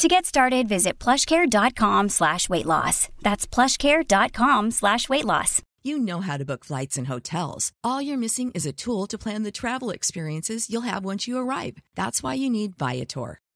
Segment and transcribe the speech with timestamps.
[0.00, 3.10] To get started, visit plushcare.com slash weight loss.
[3.20, 5.60] That's plushcare.com slash weight loss.
[5.82, 7.70] You know how to book flights and hotels.
[7.84, 11.36] All you're missing is a tool to plan the travel experiences you'll have once you
[11.36, 11.76] arrive.
[11.96, 13.40] That's why you need Viator.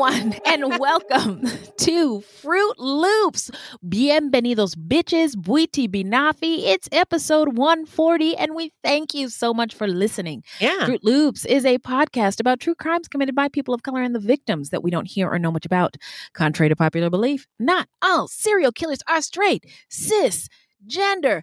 [0.00, 3.50] Everyone, and welcome to Fruit Loops.
[3.86, 6.60] Bienvenidos, bitches, buiti binafi.
[6.64, 10.42] It's episode 140, and we thank you so much for listening.
[10.58, 10.86] Yeah.
[10.86, 14.20] Fruit Loops is a podcast about true crimes committed by people of color and the
[14.20, 15.96] victims that we don't hear or know much about.
[16.32, 20.48] Contrary to popular belief, not all serial killers are straight, cis,
[20.86, 21.42] gender,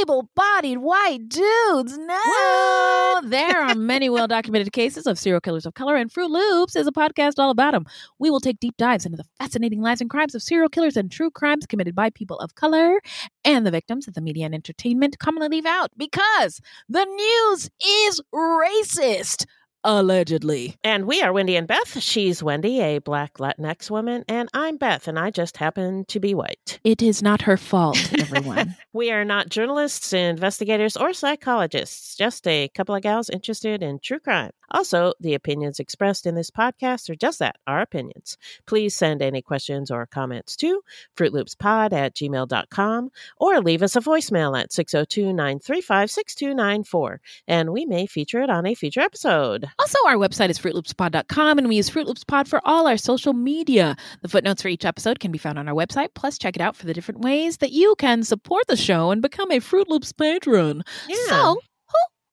[0.00, 1.98] able bodied white dudes.
[1.98, 6.76] No, there are many well documented cases of serial killers of color, and Fruit Loops
[6.76, 7.86] is a podcast all about them.
[8.18, 11.10] We will take deep dives into the fascinating lives and crimes of serial killers and
[11.10, 13.00] true crimes committed by people of color
[13.44, 18.20] and the victims that the media and entertainment commonly leave out because the news is
[18.34, 19.46] racist.
[19.88, 20.74] Allegedly.
[20.82, 22.02] And we are Wendy and Beth.
[22.02, 26.34] She's Wendy, a black Latinx woman, and I'm Beth, and I just happen to be
[26.34, 26.80] white.
[26.82, 28.74] It is not her fault, everyone.
[28.92, 34.18] We are not journalists, investigators, or psychologists, just a couple of gals interested in true
[34.18, 34.50] crime.
[34.72, 38.36] Also, the opinions expressed in this podcast are just that, our opinions.
[38.66, 40.82] Please send any questions or comments to
[41.16, 48.06] fruitloopspod at gmail.com or leave us a voicemail at 602 935 6294, and we may
[48.06, 49.68] feature it on a future episode.
[49.78, 53.34] Also, our website is fruitloopspod.com and we use Fruit Loops Pod for all our social
[53.34, 53.94] media.
[54.22, 56.08] The footnotes for each episode can be found on our website.
[56.14, 59.20] Plus, check it out for the different ways that you can support the show and
[59.20, 60.82] become a Fruit Loops patron.
[61.08, 61.16] Yeah.
[61.28, 61.60] So,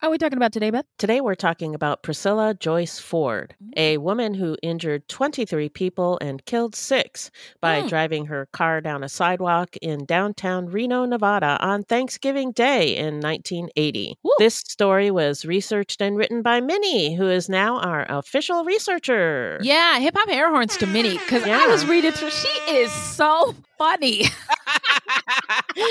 [0.04, 0.86] are we talking about today, Beth?
[0.98, 6.76] Today, we're talking about Priscilla Joyce Ford, a woman who injured 23 people and killed
[6.76, 7.32] six
[7.62, 7.88] by Mm.
[7.90, 14.18] driving her car down a sidewalk in downtown Reno, Nevada on Thanksgiving Day in 1980.
[14.24, 14.32] Woo.
[14.40, 19.58] This story was researched and written by Minnie, who is now our official researcher.
[19.62, 22.32] Yeah, hip hop air horns to Minnie because I was reading through.
[22.32, 24.24] She is so funny.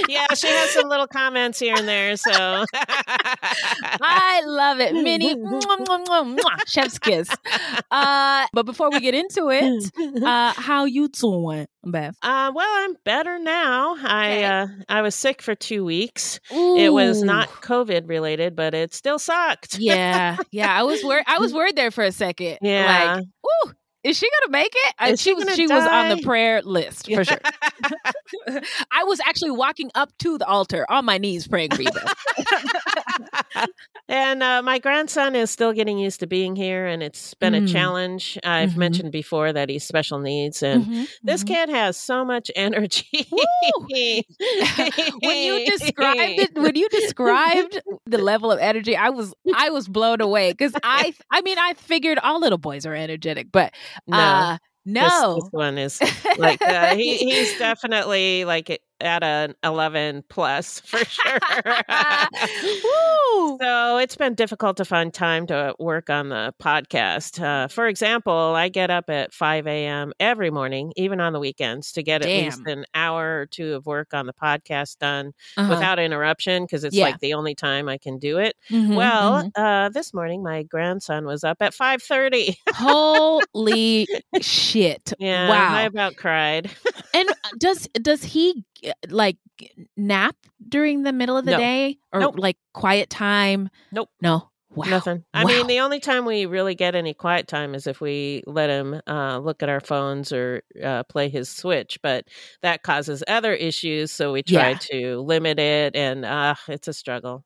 [0.08, 2.16] yeah, she has some little comments here and there.
[2.16, 5.34] So I love it, Minnie.
[5.36, 6.58] Mwah, mwah, mwah, mwah.
[6.66, 7.28] Chef's kiss.
[7.90, 9.90] Uh, but before we get into it,
[10.24, 12.16] uh, how you doing, Beth?
[12.22, 13.96] Uh, well, I'm better now.
[14.02, 14.44] I Okay.
[14.44, 16.40] uh, I was sick for two weeks.
[16.50, 19.78] It was not COVID related, but it still sucked.
[19.78, 20.72] Yeah, yeah.
[20.78, 21.24] I was worried.
[21.26, 22.58] I was worried there for a second.
[22.62, 23.16] Yeah.
[23.16, 23.24] Like,
[23.68, 23.72] ooh,
[24.04, 24.94] is she gonna make it?
[24.98, 25.54] Uh, she she was.
[25.54, 27.38] She was on the prayer list for sure.
[28.90, 31.90] I was actually walking up to the altar on my knees praying for you.
[34.08, 37.64] And uh, my grandson is still getting used to being here, and it's been Mm.
[37.64, 38.38] a challenge.
[38.44, 38.76] I've Mhm.
[38.76, 41.46] mentioned before that he's special needs, and Mhm, this mhm.
[41.46, 43.26] kid has so much energy.
[45.20, 49.88] When you described it, when you described the level of energy, I was I was
[49.88, 53.72] blown away because I I mean I figured all little boys are energetic, but
[54.06, 54.58] no, uh,
[54.98, 56.02] this- no, this, one is
[56.36, 61.38] like uh, he, he's definitely like at an 11 plus for sure.
[63.60, 67.42] So it's been difficult to find time to work on the podcast.
[67.42, 70.12] Uh, for example, I get up at 5 a.m.
[70.20, 73.86] every morning, even on the weekends, to get at least an hour or two of
[73.86, 75.68] work on the podcast done Uh-huh.
[75.70, 77.04] without interruption because it's Yeah.
[77.06, 78.54] like the only time I can do it.
[78.70, 79.50] Mhm, well, mhm.
[79.56, 82.56] uh, this morning my grandson was up at 5:30.
[82.74, 84.06] holy
[84.40, 85.12] shit!
[85.18, 85.74] yeah, wow.
[85.74, 86.70] I about cried.
[87.14, 88.64] And uh, does does he
[89.08, 89.36] like
[89.96, 90.36] nap
[90.68, 91.58] during the middle of the No.
[91.58, 92.34] day or Nope.
[92.38, 93.68] like quiet time?
[93.92, 94.10] Nope.
[94.20, 94.48] No.
[94.74, 94.86] Wow.
[94.88, 95.24] Nothing.
[95.34, 95.48] I Wow.
[95.48, 99.02] mean, the only time we really get any quiet time is if we let him
[99.06, 102.24] uh, look at our phones or uh, play his Switch, but
[102.62, 104.10] that causes other issues.
[104.12, 104.78] So we try Yeah.
[104.92, 107.44] to limit it, and uh, it's a struggle.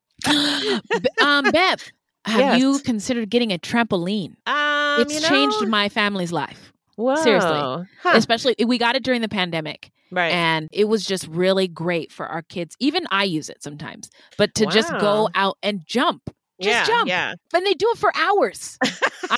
[1.21, 1.91] Um, Beth,
[2.27, 4.37] have you considered getting a trampoline?
[4.47, 7.17] Um, it's you changed my family's life, Whoa.
[7.17, 7.51] seriously.
[8.03, 8.13] Huh.
[8.15, 10.33] especially we got it during the pandemic, right.
[10.33, 12.77] and it was just really great for our kids.
[12.81, 16.31] Even I use it sometimes, but to just go out and jump,
[16.61, 17.09] just yeah, jump.
[17.09, 17.35] Yeah.
[17.55, 18.79] and they do it for hours.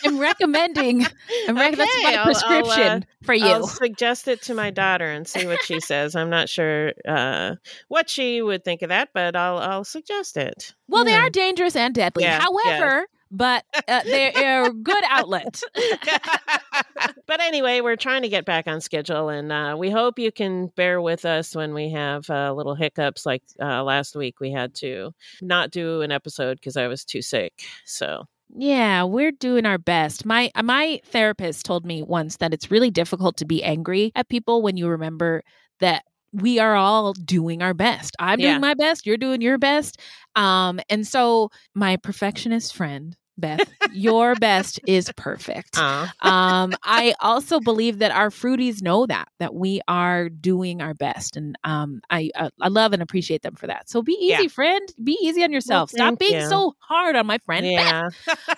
[0.05, 1.05] I'm recommending.
[1.49, 3.47] I'm rec- that's my I'll- I'll, uh, prescription for you.
[3.47, 6.15] I'll suggest it to my daughter and see what she says.
[6.15, 7.57] I'm not sure uh,
[7.89, 10.75] what she would think of that, but I'll I'll suggest it.
[10.89, 12.25] Well, they are dangerous and deadly.
[12.25, 15.61] However, but uh, they're a good outlet.
[17.27, 20.69] but anyway, we're trying to get back on schedule, and uh, we hope you can
[20.77, 23.27] bear with us when we have uh, little hiccups.
[23.27, 27.23] Like uh, last week, we had to not do an episode because I was too
[27.23, 27.53] sick.
[27.85, 28.25] So
[28.57, 30.25] Yeah, we're doing our best.
[30.25, 34.29] My uh, my therapist told me once that it's really difficult to be angry at
[34.29, 35.43] people when you remember
[35.81, 38.15] that we are all doing our best.
[38.19, 38.51] I'm Yeah.
[38.51, 39.99] doing my best, you're doing your best.
[40.37, 45.79] Um and so my perfectionist friend Beth, your best is perfect.
[45.79, 50.95] uh, um, I also believe that our fruities know that that we are doing our
[50.95, 53.89] best, and um, I uh, I love and appreciate them for that.
[53.89, 54.49] So be easy, Yeah.
[54.49, 54.89] friend.
[55.03, 55.91] Be easy on yourself.
[55.91, 56.49] Stop being you.
[56.49, 57.65] so hard on my friend.
[57.65, 57.73] Beth.
[57.75, 58.09] yeah,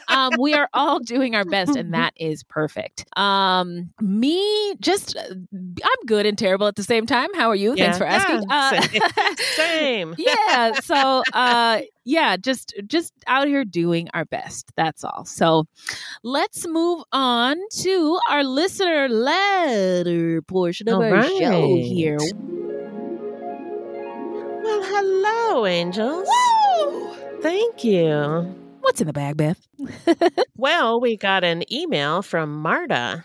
[0.09, 3.05] um, we are all doing our best, and that is perfect.
[3.17, 5.23] Um, me, just uh,
[5.53, 7.33] I'm good and terrible at the same time.
[7.35, 7.77] How are you?
[7.77, 8.43] Thanks for asking.
[8.49, 8.81] Yeah,
[9.13, 10.15] Uh, same.
[10.19, 10.73] yeah.
[10.81, 14.70] So, uh, yeah, just just out here doing our best.
[14.77, 15.25] That's all.
[15.25, 15.67] So,
[16.23, 22.19] let's move on to our listener letter portion of All our show here.
[24.63, 26.29] Well, hello, angels.
[27.41, 28.55] Thank you.
[28.81, 29.67] What's in the bag, Beth?
[30.57, 33.25] Well, we got an email from Marta.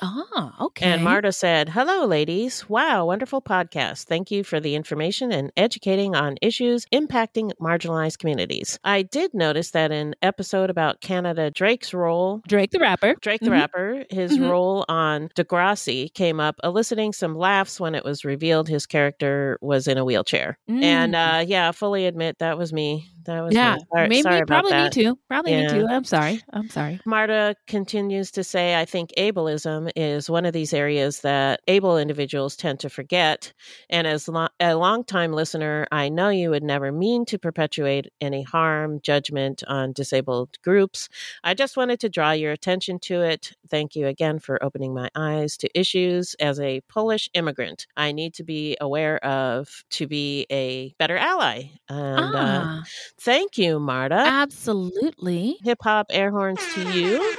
[0.00, 0.86] Ah, okay.
[0.86, 2.68] And Marta said, Hello, ladies.
[2.68, 4.04] Wow, wonderful podcast.
[4.04, 8.80] Thank you for the information and educating on issues impacting marginalized communities.
[8.82, 13.14] I did notice that in episode about Canada Drake's role, Drake the rapper.
[13.20, 13.52] Drake the Mhm.
[13.52, 14.50] rapper, his Mhm.
[14.50, 19.86] role on Degrassi came up, eliciting some laughs when it was revealed his character was
[19.86, 20.58] in a wheelchair.
[20.68, 21.38] And Mm.
[21.40, 23.08] uh, yeah, fully admit that was me.
[23.24, 23.84] That was yeah, me.
[23.92, 24.92] Sorry, maybe sorry probably me that.
[24.92, 25.18] too.
[25.28, 25.68] Probably me Yeah.
[25.68, 25.86] too.
[25.88, 26.40] I'm sorry.
[26.52, 27.00] I'm sorry.
[27.04, 32.56] Marta continues to say, I think ableism is one of these areas that able individuals
[32.56, 33.52] tend to forget.
[33.90, 38.42] And as lo- a longtime listener, I know you would never mean to perpetuate any
[38.42, 41.08] harm, judgment on disabled groups.
[41.44, 43.52] I just wanted to draw your attention to it.
[43.68, 47.86] Thank you again for opening my eyes to issues as a Polish immigrant.
[47.96, 51.70] I need to be aware of to be a better ally.
[51.88, 52.82] And uh, ah,
[53.24, 55.58] thank you, Marta absolutely.
[55.64, 57.36] hip hop air horns to you.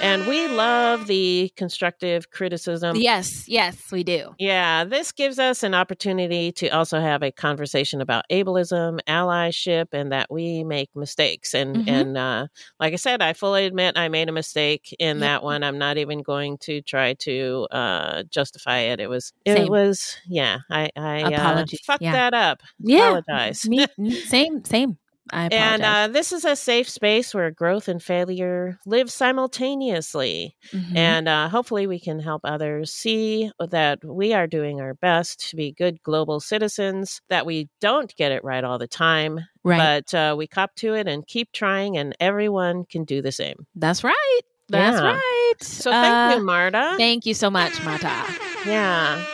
[0.00, 2.94] And we love the constructive criticism.
[2.94, 4.32] yes, yes, we do.
[4.38, 10.12] Yeah, this gives us an opportunity to also have a conversation about ableism, allyship, and
[10.12, 11.52] that we make mistakes.
[11.52, 11.88] And Mhm.
[11.88, 12.46] and uh,
[12.78, 15.20] like I said, I fully admit I made a mistake in Yep.
[15.20, 15.64] that one.
[15.64, 19.00] I'm not even going to try to uh, justify it.
[19.00, 19.66] It was it Same.
[19.68, 20.58] was yeah.
[20.70, 22.12] I I uh, fucked yeah.
[22.12, 22.62] that up.
[22.78, 23.68] Yeah, Apologize.
[23.68, 23.84] me,
[24.26, 24.96] same, same.
[25.32, 30.54] And uh, this is a safe space where growth and failure live simultaneously.
[30.72, 30.96] Mhm.
[30.96, 35.56] And uh, hopefully, we can help others see that we are doing our best to
[35.56, 40.14] be good global citizens, that we don't get it right all the time, right, but
[40.14, 43.66] uh, we cop to it and keep trying, and everyone can do the same.
[43.74, 44.40] that's right.
[44.70, 45.12] That's Yeah.
[45.12, 45.54] right.
[45.60, 46.94] So, thank Uh, you, Marta.
[46.98, 48.12] Thank you so much, Marta.
[48.66, 49.24] yeah.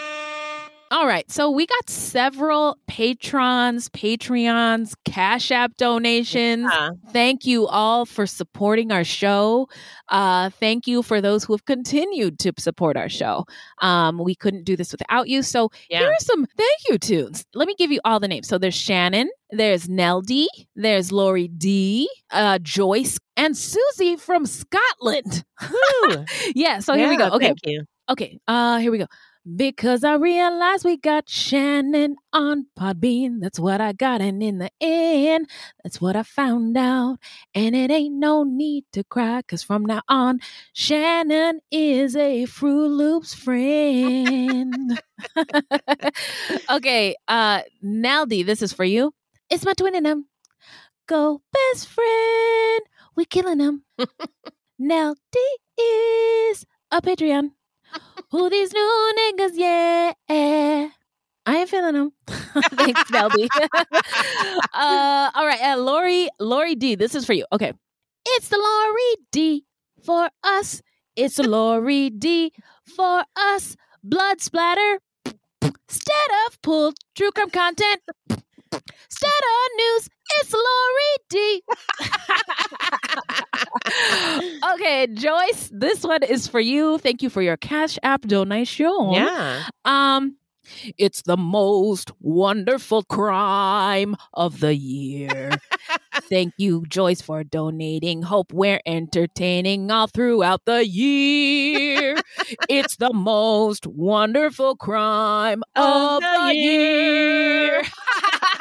[0.94, 1.28] All right.
[1.28, 6.68] So we got several patrons, Patreons, Cash App donations.
[6.72, 9.68] Uh, Thank you all for supporting our show.
[10.08, 13.44] Uh, thank you for those who have continued to support our show.
[13.82, 15.42] Um, we couldn't do this without you.
[15.42, 17.44] So here are some thank you tunes.
[17.54, 18.46] Let me give you all the names.
[18.46, 25.42] So there's Shannon, there's Nell D, there's Lori D, uh, Joyce, and Susie from Scotland.
[26.54, 26.78] Yeah.
[26.78, 27.30] So here we go.
[27.30, 27.46] Okay.
[27.46, 27.84] Thank you.
[28.08, 28.38] Okay.
[28.46, 29.06] Uh, here we go.
[29.44, 33.40] Because I realized we got Shannon on Podbean.
[33.40, 34.22] That's what I got.
[34.22, 35.50] And in the end,
[35.82, 37.18] that's what I found out.
[37.54, 39.42] And it ain't no need to cry.
[39.46, 40.40] Cause from now on,
[40.72, 44.98] Shannon is a Fruit Loops friend.
[46.70, 49.12] okay, uh, Naldi, this is for you.
[49.50, 50.26] It's my twin in them.
[51.06, 52.80] Go best friend.
[53.14, 53.84] We killing them.
[54.80, 57.50] Naldi is a Patreon.
[58.34, 59.52] Who these new niggas?
[59.54, 60.88] Yeah.
[61.46, 62.12] I ain't feeling them.
[62.26, 63.46] Thanks, Melby.
[64.74, 66.96] uh, all right, uh, Lori, Lori D.
[66.96, 67.46] This is for you.
[67.52, 67.72] Okay,
[68.26, 69.64] it's the Lori D
[70.04, 70.82] for us.
[71.14, 72.52] It's the Lori D
[72.96, 73.76] for us.
[74.02, 74.98] Blood splatter.
[75.62, 78.00] Instead of pulled true crime content.
[79.24, 80.08] Of news,
[80.40, 81.62] it's Lori D.
[84.74, 86.98] okay, Joyce, this one is for you.
[86.98, 89.12] Thank you for your Cash App donation.
[89.12, 89.64] Yeah.
[89.84, 90.36] Um,
[90.98, 95.50] it's the most wonderful crime of the year.
[96.30, 98.22] Thank you, Joyce, for donating.
[98.22, 102.16] Hope we're entertaining all throughout the year.
[102.68, 107.82] it's the most wonderful crime of, the, year.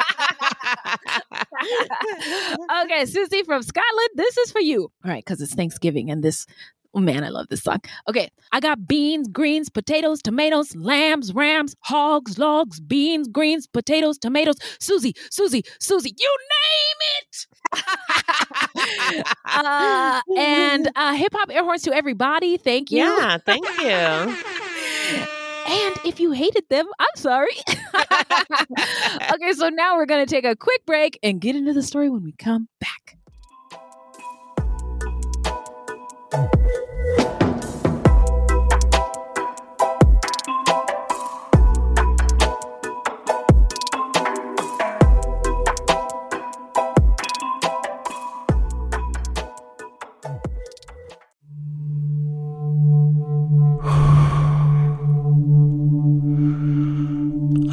[2.83, 4.91] okay, Susie from Scotland, this is for you.
[5.03, 6.45] All right, because it's Thanksgiving and this.
[6.95, 7.79] Oh man, I love this song.
[8.07, 14.57] Okay, I got beans, greens, potatoes, tomatoes, lambs, rams, hogs, logs, beans, greens, potatoes, tomatoes.
[14.79, 17.47] Susie, Susie, Susie, you name it.
[19.45, 22.57] uh, and uh, hip hop air horns to everybody.
[22.57, 22.99] Thank you.
[22.99, 24.37] Yeah, thank you.
[25.65, 27.55] And if you hated them, I'm sorry.
[29.33, 32.09] okay, so now we're going to take a quick break and get into the story
[32.09, 33.17] when we come back.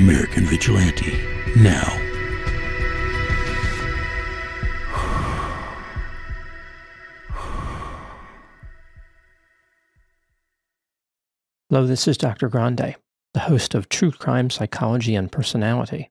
[0.00, 1.12] American Vigilante
[1.56, 1.84] now.
[11.68, 12.48] Hello, this is Dr.
[12.48, 12.96] Grande,
[13.34, 16.10] the host of True Crime Psychology and Personality.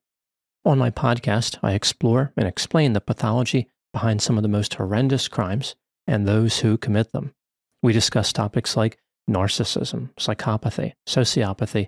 [0.63, 5.27] On my podcast, I explore and explain the pathology behind some of the most horrendous
[5.27, 7.33] crimes and those who commit them.
[7.81, 11.87] We discuss topics like narcissism, psychopathy, sociopathy,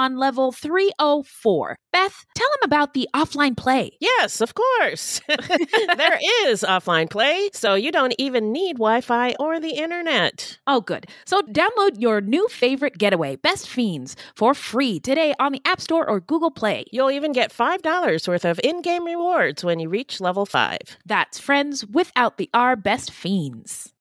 [0.09, 1.77] level 304.
[1.91, 3.91] Beth, tell him about the offline play.
[3.99, 5.21] Yes, of course.
[5.27, 10.59] there is offline play, so you don't even need Wi Fi or the internet.
[10.65, 11.07] Oh, good.
[11.25, 16.09] So download your new favorite getaway, Best Fiends, for free today on the App Store
[16.09, 16.85] or Google Play.
[16.91, 20.77] You'll even get $5 worth of in game rewards when you reach level 5.
[21.05, 23.93] That's friends without the R best fiends.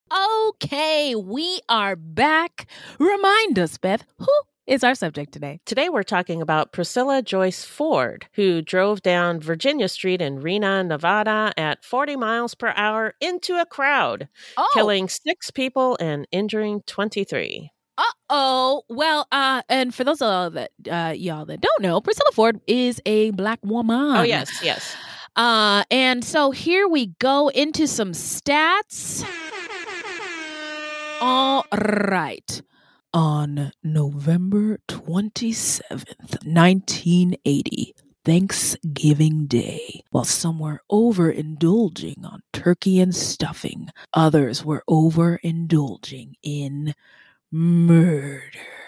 [0.48, 2.66] Okay, we are back.
[2.98, 4.26] Remind us, Beth, who
[4.70, 5.60] is our subject today?
[5.66, 11.52] Today we're talking about Priscilla Joyce Ford, who drove down Virginia Street in Reno, Nevada
[11.56, 17.72] at 40 miles per hour into a crowd, Oh, killing six people and injuring 23.
[17.98, 18.82] Uh oh.
[18.88, 23.02] Well, uh, and for those of that uh, y'all that don't know, Priscilla Ford is
[23.04, 24.16] a black woman.
[24.16, 24.94] Oh, yes, yes.
[25.34, 29.26] Uh, and so here we go into some stats.
[31.20, 32.62] All right.
[33.12, 44.64] On November 27th, 1980, Thanksgiving Day, while some were overindulging on turkey and stuffing, others
[44.64, 46.94] were overindulging in
[47.50, 48.79] murder.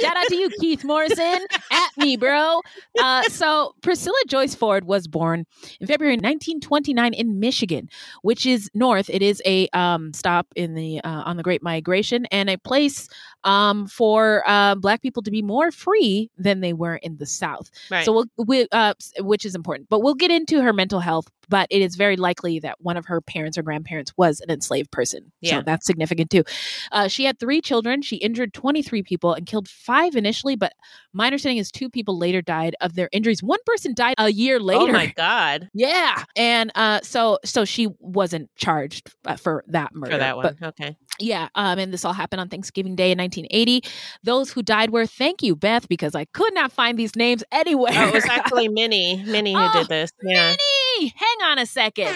[0.00, 1.40] Shout out to you, Keith Morrison.
[1.70, 2.60] At me, bro.
[2.98, 5.44] Uh, so, Priscilla Joyce Ford was born
[5.80, 7.88] in February 1929 in Michigan,
[8.22, 9.08] which is north.
[9.10, 13.08] It is a um, stop in the uh, on the Great Migration and a place
[13.44, 17.70] um, for uh, Black people to be more free than they were in the South.
[17.90, 18.04] Right.
[18.04, 19.88] So, we'll, we, uh, which is important.
[19.88, 21.28] But we'll get into her mental health.
[21.50, 24.90] But it is very likely that one of her parents or grandparents was an enslaved
[24.90, 25.32] person.
[25.40, 25.58] Yeah.
[25.58, 26.44] So that's significant too.
[26.92, 28.02] Uh, she had three children.
[28.02, 30.72] She injured 23 people and killed five initially, but
[31.12, 33.42] my understanding is two people later died of their injuries.
[33.42, 34.80] One person died a year later.
[34.80, 35.68] Oh, my God.
[35.74, 40.12] Yeah, and uh, so so she wasn't charged uh, for that murder.
[40.12, 40.68] For that But one.
[40.70, 40.96] okay.
[41.18, 43.82] yeah, um, and this all happened on Thanksgiving Day in 1980.
[44.22, 47.92] Those who died were thank you, Beth, because I could not find these names anywhere.
[47.94, 49.22] Oh, it was actually Minnie.
[49.24, 50.12] Minnie who Oh, did this.
[50.22, 50.54] Yeah.
[50.98, 52.14] Minnie, hang on a second.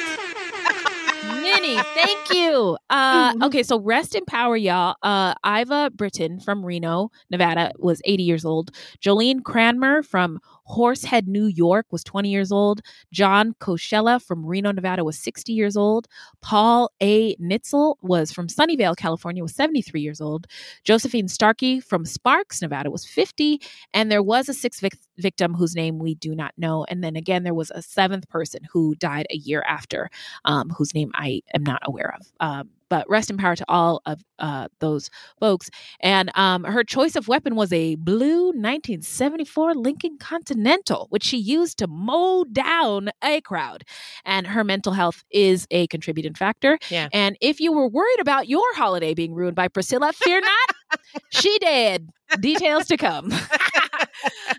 [1.26, 2.76] Minnie, thank you.
[2.90, 3.46] Uh, Mhm.
[3.46, 4.96] okay, so rest in power, y'all.
[5.02, 8.70] Uh, Iva Britton from Reno, Nevada, was 80 years old.
[9.00, 10.40] Jolene Cranmer from
[10.72, 12.80] Horsehead, New York, was 20 years old.
[13.12, 16.08] John Coachella from Reno, Nevada, was 60 years old.
[16.40, 17.36] Paul A.
[17.36, 20.46] Nitzel was from Sunnyvale, California, was 73 years old.
[20.84, 23.60] Josephine Starkey from Sparks, Nevada, was 50.
[23.92, 26.84] And there was a sixth vic- victim whose name we do not know.
[26.88, 30.10] And then again, there was a seventh person who died a year after,
[30.44, 32.26] um, whose name I am not aware of.
[32.40, 35.08] Um, but rest in power to all of uh, those
[35.40, 35.70] folks.
[36.00, 41.78] And um, her choice of weapon was a blue 1974 Lincoln Continental, which she used
[41.78, 43.84] to mow down a crowd.
[44.26, 46.78] And her mental health is a contributing factor.
[46.90, 47.08] Yeah.
[47.14, 51.00] And if you were worried about your holiday being ruined by Priscilla, fear not.
[51.30, 52.10] she did.
[52.40, 53.32] Details to come.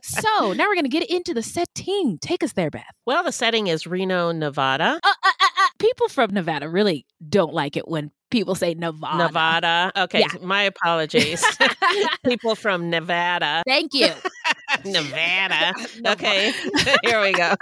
[0.02, 2.18] so now we're going to get into the setting.
[2.20, 2.84] Take us there, Beth.
[3.06, 5.00] Well, the setting is Reno, Nevada.
[5.04, 5.43] Uh, uh,
[5.84, 9.18] people from Nevada really don't like it when people say Nevada.
[9.18, 9.92] Nevada.
[9.96, 10.40] Okay, Yeah.
[10.42, 11.46] my apologies.
[12.26, 13.62] People from Nevada.
[13.68, 14.08] Thank you.
[14.86, 15.74] Nevada.
[16.08, 16.52] Okay,
[17.04, 17.54] here we go.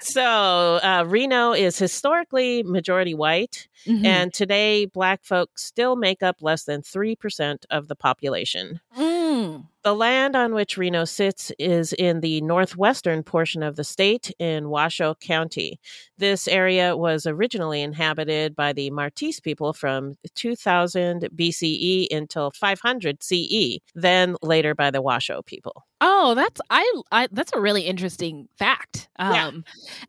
[0.00, 4.06] so, uh, Reno is historically majority white, Mhm.
[4.06, 8.80] and today black folks still make up less than 3% of the population.
[8.98, 9.66] Mm.
[9.84, 14.70] The land on which Reno sits is in the northwestern portion of the state in
[14.70, 15.78] Washoe County.
[16.16, 23.80] This area was originally inhabited by the Martis people from 2000 BCE until 500 CE,
[23.94, 25.84] then later by the Washoe people.
[26.00, 27.28] Oh, that's I, I.
[27.32, 29.08] That's a really interesting fact.
[29.18, 29.50] Um, Yeah.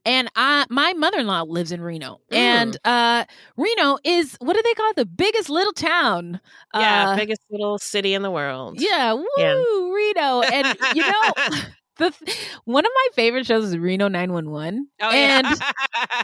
[0.06, 2.36] and I, my mother-in-law lives in Reno, Mm.
[2.38, 4.96] and uh, Reno is what do they call it?
[4.98, 6.42] The biggest little town.
[6.74, 8.82] Yeah, Uh, biggest little city in the world.
[8.82, 9.64] yeah, woo, Yeah.
[9.94, 11.34] Reno, and you know.
[11.98, 14.90] The, th- one of my favorite shows is Reno 911.
[15.02, 15.38] Oh, yeah.
[15.38, 15.48] and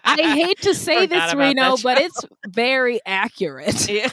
[0.04, 3.89] I hate to say this, Reno, but it's very accurate.
[3.89, 4.10] Yeah.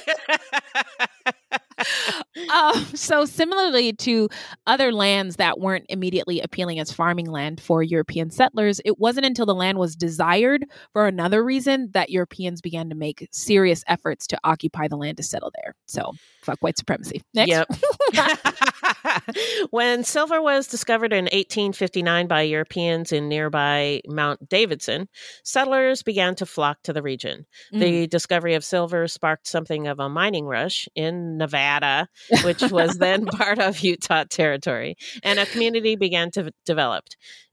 [2.52, 4.28] Um, so similarly to
[4.66, 9.46] other lands that weren't immediately appealing as farming land for European settlers, it wasn't until
[9.46, 14.38] the land was desired for another reason that Europeans began to make serious efforts to
[14.44, 15.74] occupy the land to settle there.
[15.86, 16.12] So
[16.42, 17.22] fuck white supremacy.
[17.34, 17.50] Next.
[17.50, 17.68] Yep.
[19.70, 25.08] when silver was discovered in 1859 by Europeans in nearby Mount Davidson,
[25.44, 27.46] settlers began to flock to the region.
[27.72, 27.80] Mm.
[27.80, 32.08] The discovery of silver sparked something of a mining rush in Nevada,
[32.42, 37.04] which was then part of Utah territory, and a community began to develop.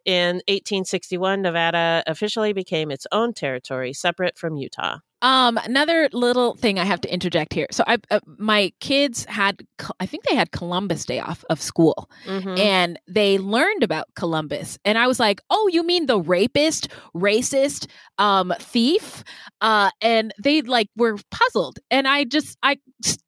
[0.05, 4.97] In 1861, Nevada officially became its own territory, separate from Utah.
[5.21, 7.65] Um, another little thing I have to interject here.
[7.71, 9.65] So I, uh, my kids had,
[9.99, 12.59] I think they had Columbus Day off of school, Mhm.
[12.59, 17.87] and they learned about Columbus, and I was like, "Oh, you mean the rapist, racist,
[18.19, 19.23] um, thief?"
[19.61, 22.77] Uh, and they like were puzzled, and I just I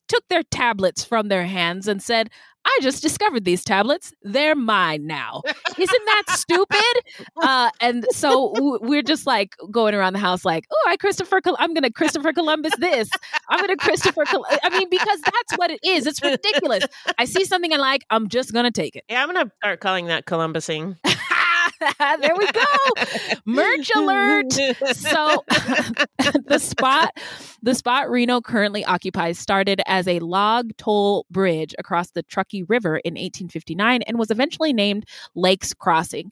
[0.08, 2.30] took their tablets from their hands and said.
[2.70, 4.14] I just discovered these tablets.
[4.24, 5.42] They're mine now.
[5.78, 7.28] Isn't that stupid?
[7.42, 11.56] Uh, and so we're just like going around the house, like, oh, I Christopher, Col-
[11.60, 13.10] I'm gonna Christopher Columbus this.
[13.50, 14.26] I'm gonna Christopher.
[14.26, 14.46] Col-.
[14.64, 16.06] I mean, because that's what it is.
[16.06, 16.84] It's ridiculous.
[17.18, 19.04] I see something I like, I'm just gonna take it.
[19.10, 20.98] Yeah, I'm going to start calling that Columbusing.
[22.00, 22.62] there we go.
[23.46, 24.52] Merch alert.
[24.94, 25.44] So
[26.46, 27.18] the spot
[27.62, 32.98] the spot Reno currently occupies started as a log toll bridge across the Truckee River
[32.98, 36.32] in 1859 and was eventually named Lakes Crossing.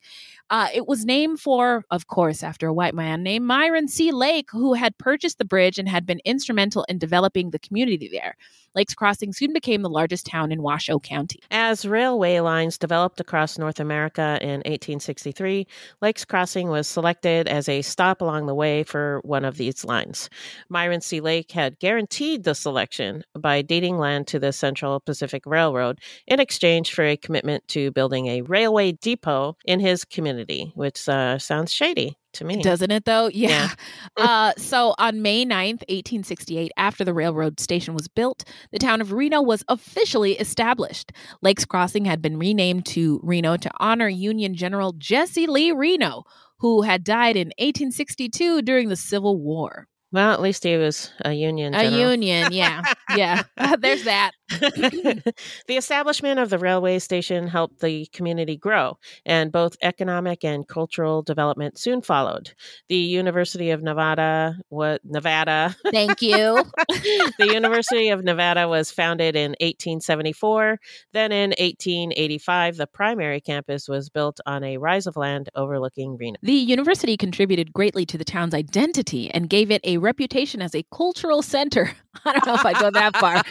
[0.49, 4.12] Uh, it was named for, of course, after a white man named Myron C.
[4.12, 8.36] Lake, who had purchased the bridge and had been instrumental in developing the community there.
[8.75, 11.39] Lakes Crossing soon became the largest town in Washoe County.
[11.49, 15.65] As railway lines developed across North America in 1863,
[16.01, 20.29] Lakes Crossing was selected as a stop along the way for one of these lines.
[20.67, 21.21] Myron C.
[21.21, 26.93] Lake had guaranteed the selection by deeding land to the Central Pacific Railroad in exchange
[26.93, 30.35] for a commitment to building a railway depot in his community,
[30.76, 32.62] which uh, sounds shady to me.
[32.62, 33.30] Doesn't it though?
[33.34, 33.69] Yeah.
[34.17, 34.24] Yeah.
[34.24, 39.12] uh, so on May 9th, 1868, after the railroad station was built, the town of
[39.12, 41.12] Reno was officially established.
[41.41, 46.24] Lakes Crossing had been renamed to Reno to honor Union General Jesse Lee Reno,
[46.60, 49.88] who had died in 1862 during the Civil War.
[50.12, 52.82] Well, at least he was a Union A union, yeah.
[53.17, 53.43] yeah.
[53.80, 54.32] There's that.
[54.49, 55.34] the
[55.69, 61.77] establishment of the railway station helped the community grow, and both economic and cultural development
[61.77, 62.53] soon followed.
[62.89, 66.63] The University of Nevada, what Nevada, Thank you.
[66.89, 70.79] the University of Nevada was founded in 1874.
[71.13, 76.38] Then in 1885, the primary campus was built on a rise of land overlooking Reno.
[76.41, 80.86] The university contributed greatly to the town's identity and gave it a reputation as a
[80.93, 81.91] cultural center.
[82.25, 83.43] I don't know if I go that far.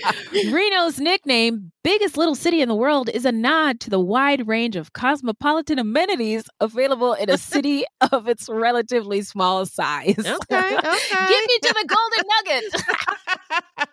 [0.85, 4.77] Reno's nickname, biggest little city in the world, is a nod to the wide range
[4.77, 10.19] of cosmopolitan amenities available in a city of its relatively small size.
[10.19, 10.29] Okay,
[10.77, 11.27] okay.
[11.29, 13.89] Get me to the golden nugget.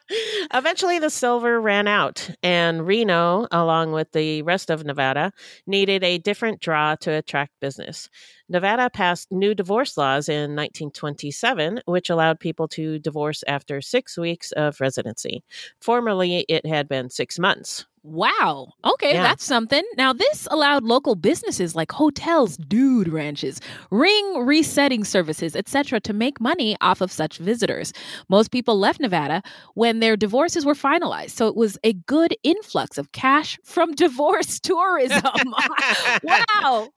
[0.54, 5.32] Eventually, the silver ran out, and Reno, along with the rest of Nevada,
[5.66, 8.10] needed a different draw to attract business.
[8.52, 14.52] Nevada passed new divorce laws in 1927, which allowed people to divorce after six weeks
[14.52, 15.42] of residency.
[15.80, 17.86] Formerly, it had been six months.
[18.04, 18.70] Wow.
[18.84, 19.22] Okay, Yeah.
[19.22, 19.84] that's something.
[19.96, 26.42] Now, this allowed local businesses like hotels, dude ranches, ring resetting services, etc., to make
[26.42, 27.94] money off of such visitors.
[28.28, 29.44] Most people left Nevada
[29.76, 34.60] when their divorces were finalized, so it was a good influx of cash from divorce
[34.60, 35.22] tourism.
[36.24, 36.90] wow.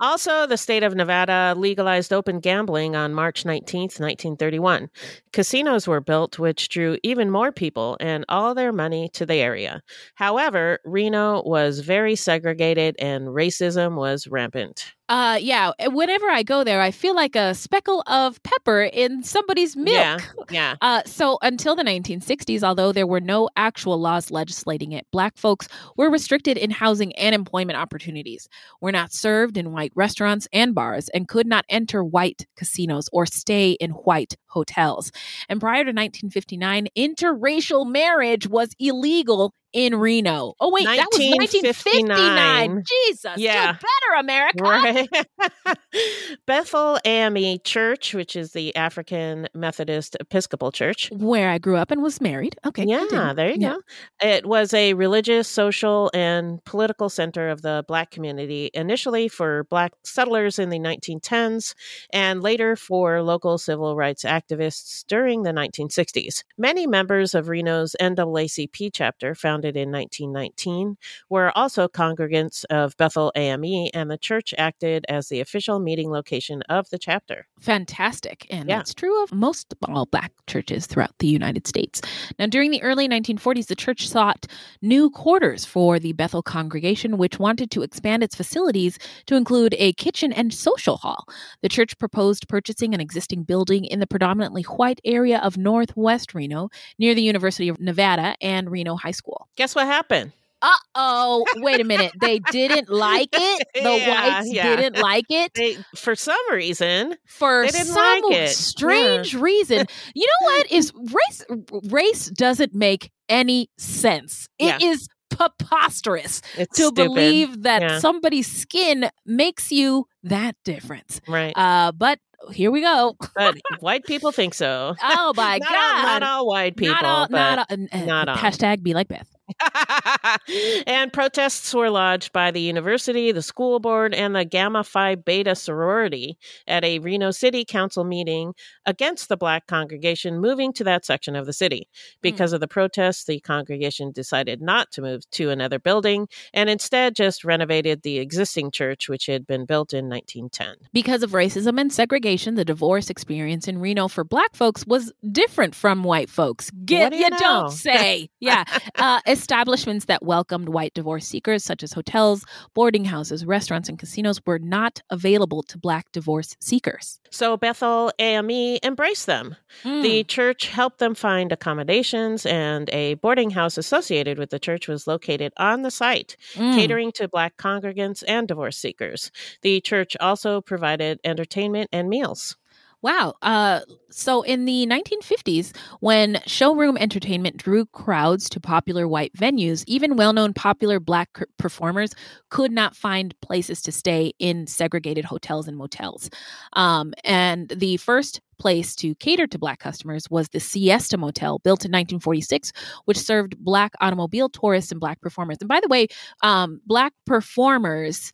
[0.00, 4.88] Also, the state of Nevada legalized open gambling on March 19, 1931.
[5.32, 9.82] Casinos were built, which drew even more people and all their money to the area.
[10.14, 14.94] However, Reno was very segregated and racism was rampant.
[15.10, 15.72] Uh, yeah.
[15.88, 19.92] Whenever I go there, I feel like a speckle of pepper in somebody's milk.
[19.92, 20.18] Yeah,
[20.50, 20.76] yeah.
[20.80, 25.66] Uh, so until the 1960s, although there were no actual laws legislating it, black folks
[25.96, 28.48] were restricted in housing and employment opportunities,
[28.80, 33.26] were not served in white restaurants and bars, and could not enter white casinos or
[33.26, 35.10] stay in white hotels.
[35.48, 40.54] And prior to 1959, interracial marriage was illegal in Reno.
[40.58, 42.08] Oh wait, that was 1959.
[42.08, 42.84] 1959.
[43.06, 43.72] Jesus, Yeah.
[43.72, 44.64] do better, America.
[44.64, 45.76] Right.
[46.46, 51.08] Bethel AME Church, which is the African Methodist Episcopal Church.
[51.12, 52.56] Where I grew up and was married.
[52.66, 52.84] Okay.
[52.84, 53.34] Yeah, continue.
[53.34, 53.74] there you Yeah.
[54.20, 54.28] go.
[54.28, 59.92] It was a religious, social, and political center of the Black community, initially for Black
[60.04, 61.74] settlers in the 1910s
[62.12, 66.44] and later for local civil rights activists during the 1960s.
[66.58, 70.96] Many members of Reno's NAACP chapter, founded in 1919,
[71.28, 76.62] were also congregants of Bethel AME, and the church acted as the official meeting location
[76.68, 77.46] of the chapter.
[77.60, 78.46] Fantastic.
[78.50, 78.78] And Yeah.
[78.78, 82.00] that's true of most all black churches throughout the United States.
[82.38, 84.46] Now, during the early 1940s, the church sought
[84.82, 89.92] new quarters for the Bethel congregation, which wanted to expand its facilities to include a
[89.94, 91.26] kitchen and social hall.
[91.62, 96.68] The church proposed purchasing an existing building in the predominantly white area of northwest Reno
[96.98, 99.48] near the University of Nevada and Reno High School.
[99.56, 100.32] Guess what happened?
[100.62, 102.12] Uh oh, wait a minute.
[102.20, 103.66] They didn't like it.
[103.74, 104.76] The Yeah, whites yeah.
[104.76, 108.48] didn't like it They, for some reason, for They didn't some like it.
[108.50, 109.86] strange reason.
[110.14, 111.44] You know what is race
[111.90, 114.48] race doesn't make any sense.
[114.58, 116.94] It is preposterous it's to stupid.
[116.96, 117.98] believe that Yeah.
[117.98, 121.20] somebody's skin makes you that difference.
[121.26, 121.54] right.
[121.56, 122.18] Uh but
[122.52, 123.16] here we go.
[123.34, 124.94] but white people think so.
[125.02, 125.96] Oh my not, god.
[125.96, 128.36] all, not all white people, not all, not all, uh, not all.
[128.36, 129.28] hashtag be like Beth.
[130.86, 135.54] and protests were lodged by the university, the school board, and the Gamma Phi Beta
[135.54, 138.54] sorority at a Reno City Council meeting
[138.86, 141.88] against the black congregation moving to that section of the city.
[142.22, 147.14] Because of the protests, the congregation decided not to move to another building and instead
[147.14, 150.88] just renovated the existing church, which had been built in 1910.
[150.92, 155.74] Because of racism and segregation, the divorce experience in Reno for black folks was different
[155.74, 156.70] from white folks.
[156.84, 157.38] Get do you, you know?
[157.38, 158.28] don't say.
[158.40, 158.64] yeah.
[158.96, 164.38] Uh, establishments that welcomed white divorce seekers, such as hotels, boarding houses, restaurants, and casinos,
[164.44, 167.18] were not available to black divorce seekers.
[167.30, 169.56] So Bethel AME embraced them.
[169.82, 170.02] Mm.
[170.02, 175.06] The church helped them find accommodations, and a boarding house associated with the church was
[175.06, 176.74] located on the site, Mm.
[176.74, 179.30] catering to Black congregants and divorce seekers.
[179.62, 182.56] The church also provided entertainment and meals.
[183.02, 183.34] Wow.
[183.40, 190.16] Uh, so in the 1950s, when showroom entertainment drew crowds to popular white venues, even
[190.16, 192.14] well known popular black performers
[192.50, 196.28] could not find places to stay in segregated hotels and motels.
[196.74, 201.86] Um, and the first place to cater to black customers was the Siesta Motel, built
[201.86, 202.72] in 1946,
[203.06, 205.56] which served black automobile tourists and black performers.
[205.60, 206.08] And by the way,
[206.42, 208.32] um, black performers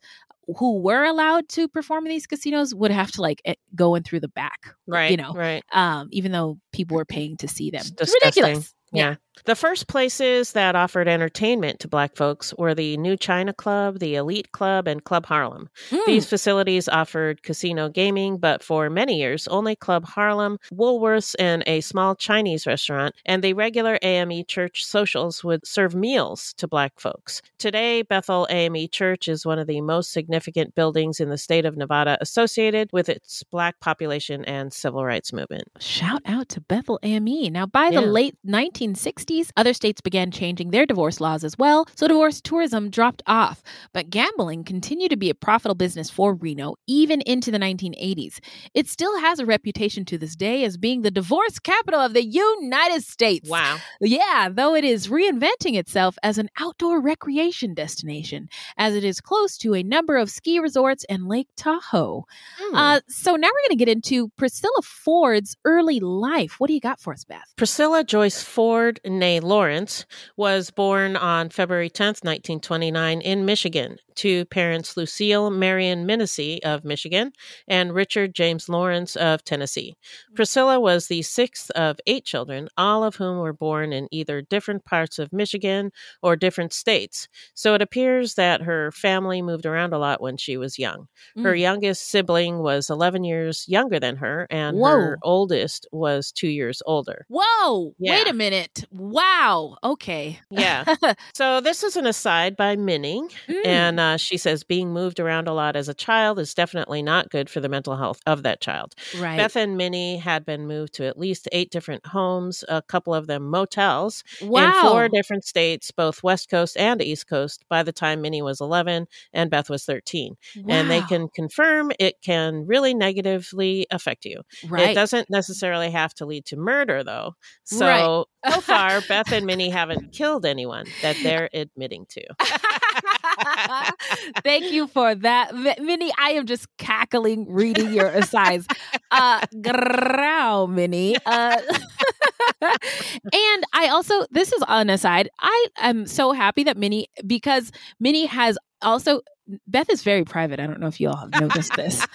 [0.57, 4.03] who were allowed to perform in these casinos would have to like eh, go in
[4.03, 5.11] through the back, Right.
[5.11, 5.63] You know, right.
[5.73, 7.83] um, even though people were paying to see them.
[7.99, 8.73] It's ridiculous.
[8.93, 9.15] Yeah.
[9.45, 14.15] The first places that offered entertainment to Black folks were the New China Club, the
[14.15, 15.69] Elite Club, and Club Harlem.
[15.89, 16.05] Mm.
[16.05, 21.81] These facilities offered casino gaming, but for many years, only Club Harlem, Woolworths, and a
[21.81, 27.41] small Chinese restaurant and the regular AME church socials would serve meals to Black folks.
[27.59, 31.77] Today, Bethel AME Church is one of the most significant buildings in the state of
[31.77, 35.67] Nevada associated with its Black population and civil rights movement.
[35.79, 37.51] Shout out to Bethel AME.
[37.51, 38.07] Now, by the Yeah.
[38.07, 43.21] late 1960s, other states began changing their divorce laws as well, so divorce tourism dropped
[43.27, 43.61] off.
[43.93, 48.39] But gambling continued to be a profitable business for Reno even into the 1980s.
[48.73, 52.25] It still has a reputation to this day as being the divorce capital of the
[52.25, 53.49] United States.
[53.49, 53.77] Wow.
[53.99, 59.57] Yeah, though it is reinventing itself as an outdoor recreation destination, as it is close
[59.59, 62.25] to a number of ski resorts and Lake Tahoe.
[62.59, 62.75] Hmm.
[62.75, 66.55] Uh, so now we're going to get into Priscilla Ford's early life.
[66.59, 67.53] What do you got for us, Beth?
[67.55, 74.97] Priscilla Joyce Ford, née Lawrence, was born on February 10th, 1929, in Michigan, to parents
[74.97, 77.31] Lucille Marion Minnessy of Michigan
[77.67, 79.95] and Richard James Lawrence of Tennessee.
[80.35, 84.85] Priscilla was the sixth of eight children, all of whom were born in either different
[84.85, 85.91] parts of Michigan
[86.23, 87.27] or different states.
[87.53, 91.07] So it appears that her family moved around a lot when she was young.
[91.35, 91.59] Her Mm.
[91.59, 94.89] youngest sibling was 11 years younger than her, and Whoa.
[94.89, 97.25] her oldest was two years older.
[97.29, 97.93] Whoa!
[97.99, 98.13] Yeah.
[98.17, 98.85] Wait a minute.
[99.11, 99.77] Wow.
[99.83, 100.39] Okay.
[100.49, 100.83] Yeah.
[101.33, 103.65] So this is an aside by Minnie, Mm.
[103.65, 107.29] and uh, she says being moved around a lot as a child is definitely not
[107.29, 108.95] good for the mental health of that child.
[109.19, 109.37] right.
[109.37, 113.27] Beth and Minnie had been moved to at least eight different homes, a couple of
[113.27, 114.65] them motels, wow.
[114.65, 118.59] in four different states, both West Coast and East Coast, by the time Minnie was
[118.61, 120.35] 11 and Beth was 13.
[120.67, 124.41] And they can confirm it can really negatively affect you.
[124.67, 124.89] right.
[124.89, 127.35] It doesn't necessarily have to lead to murder, though.
[127.63, 128.53] So, Right.
[128.53, 132.23] so far, Beth and Minnie haven't killed anyone that they're admitting to.
[134.43, 135.55] Thank you for that.
[135.55, 138.67] Minnie, I am just cackling reading your asides.
[139.11, 141.15] Uh, grow, Minnie.
[141.25, 141.59] Uh,
[142.61, 145.29] and I also, this is an aside.
[145.39, 149.21] I am so happy that Minnie, because Minnie has also,
[149.67, 150.59] Beth is very private.
[150.59, 152.05] I don't know if you all have noticed this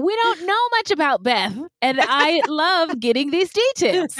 [0.00, 4.16] we don't know much about Beth, and I love getting these details.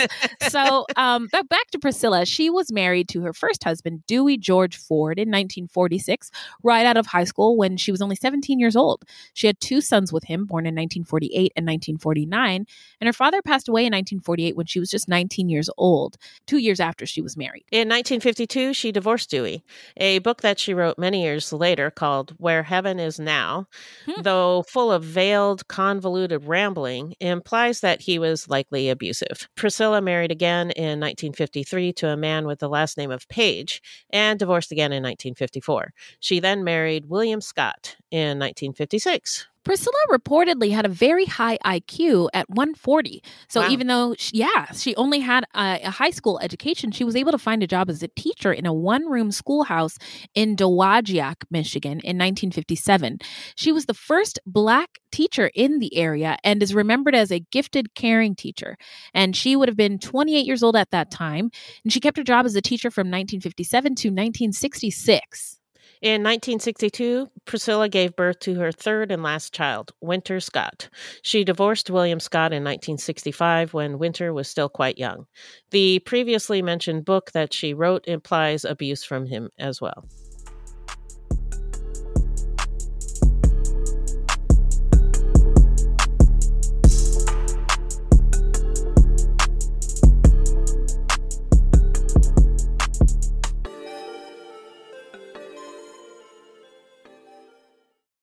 [0.49, 2.27] So, um, back to Priscilla.
[2.27, 6.31] She was married to her first husband, Dewey George Ford, in 1946,
[6.63, 9.03] right out of high school when she was only 17 years old.
[9.33, 12.67] She had two sons with him, born in 1948 and 1949,
[13.01, 16.59] and her father passed away in 1948 when she was just 19 years old, two
[16.59, 17.65] years after she was married.
[17.73, 19.65] In 1952, she divorced Dewey.
[19.97, 23.69] A book that she wrote many years later called Where Heaven Is Now,
[24.05, 24.21] hmm.
[24.21, 29.49] though full of veiled convoluted rambling implies that he was likely abusive.
[29.55, 34.39] Priscilla married again in 1953 to a man with the last name of Page and
[34.39, 35.93] divorced again in 1954.
[36.21, 39.47] She then married William Scott in 1956.
[39.65, 43.23] Priscilla reportedly had a very high IQ at 140.
[43.49, 43.69] So wow.
[43.69, 47.33] even though, she, yeah, she only had a, a, high school education, she was able
[47.33, 49.99] to find a job as a teacher in a one room schoolhouse
[50.35, 53.19] in Dowagiac, Michigan in 1957.
[53.55, 57.95] She was the first Black teacher in the area and is remembered as a gifted,
[57.95, 58.77] caring teacher.
[59.15, 61.51] And she would have been 28 years old at that time.
[61.85, 65.61] And she kept her job as a teacher from 1957 to 1966.
[66.03, 70.89] In 1962, Priscilla gave birth to her third and last child, Winter Scott.
[71.23, 75.27] She divorced William Scott in 1965 when Winter was still quite young.
[75.71, 80.05] The previously mentioned book that she wrote implies abuse from him as well.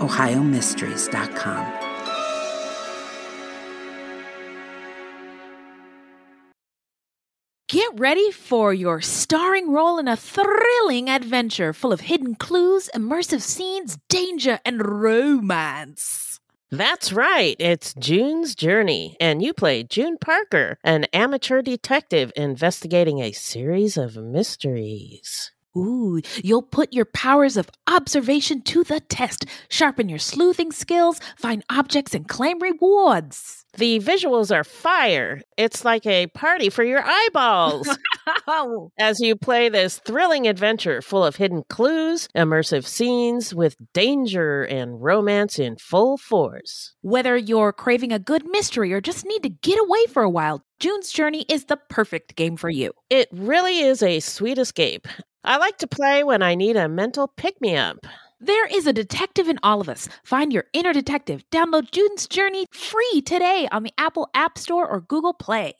[0.00, 1.90] ohiomysteries.com.
[7.70, 13.42] Get ready for your starring role in a thrilling adventure full of hidden clues, immersive
[13.42, 16.40] scenes, danger, and romance.
[16.72, 17.54] That's right.
[17.60, 24.16] It's June's Journey, and you play June Parker, an amateur detective investigating a series of
[24.16, 25.52] mysteries.
[25.76, 31.64] Ooh, you'll put your powers of observation to the test, sharpen your sleuthing skills, find
[31.70, 33.64] objects, and claim rewards.
[33.76, 35.40] The visuals are fire.
[35.56, 37.88] It's like a party for your eyeballs.
[38.98, 45.00] As you play this thrilling adventure full of hidden clues, immersive scenes with danger and
[45.00, 46.94] romance in full force.
[47.02, 50.64] Whether you're craving a good mystery or just need to get away for a while,
[50.80, 52.92] June's Journey is the perfect game for you.
[53.08, 55.06] It really is a sweet escape.
[55.42, 58.06] I like to play when I need a mental pick me up.
[58.40, 60.06] There is a detective in all of us.
[60.22, 61.44] Find your inner detective.
[61.50, 65.74] Download June's Journey free today on the Apple App Store or Google Play.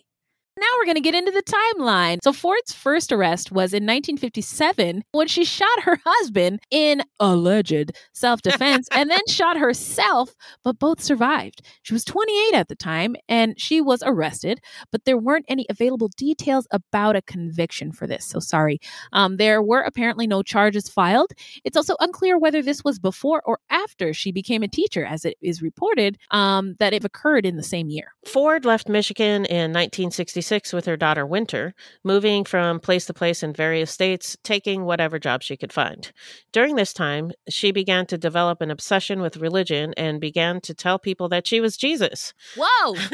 [0.60, 2.18] Now we're going to get into the timeline.
[2.22, 8.86] So Ford's first arrest was in 1957 when she shot her husband in alleged self-defense
[8.92, 11.62] and then shot herself, but both survived.
[11.82, 14.60] She was 28 at the time and she was arrested,
[14.92, 18.26] but there weren't any available details about a conviction for this.
[18.26, 18.80] So sorry.
[19.14, 21.30] Um, there were apparently no charges filed.
[21.64, 25.38] It's also unclear whether this was before or after she became a teacher, as it
[25.40, 28.12] is reported um, that it occurred in the same year.
[28.26, 33.42] Ford left Michigan in 1966 1976 with her daughter Winter, moving from place to place
[33.42, 36.12] in various states, taking whatever job she could find.
[36.52, 40.98] During this time, she began to develop an obsession with religion and began to tell
[40.98, 42.34] people that she was Jesus.
[42.56, 42.94] Whoa.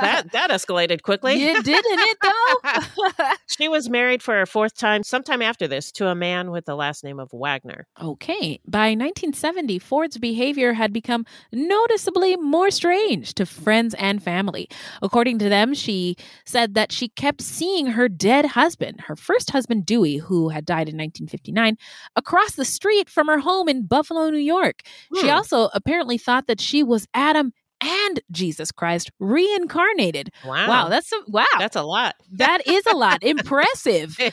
[0.00, 1.34] that that escalated quickly.
[1.34, 3.22] You didn't it though?
[3.46, 6.76] she was married for a fourth time sometime after this to a man with the
[6.76, 7.86] last name of Wagner.
[8.00, 8.60] Okay.
[8.66, 14.68] By 1970, Ford's behavior had become noticeably more strange to friends and family.
[15.02, 19.86] According to them, she said that she kept seeing her dead husband, her first husband,
[19.86, 21.76] Dewey, who had died in 1959,
[22.16, 24.82] across the street from her home in Buffalo, New York.
[25.20, 25.34] She Hmm.
[25.34, 27.52] also apparently thought that she was Adam
[27.82, 30.30] and Jesus Christ reincarnated.
[30.44, 30.68] Wow.
[30.68, 31.44] Wow, that's a, wow.
[31.58, 32.14] That's a lot.
[32.32, 33.22] that is a lot.
[33.22, 34.16] Impressive.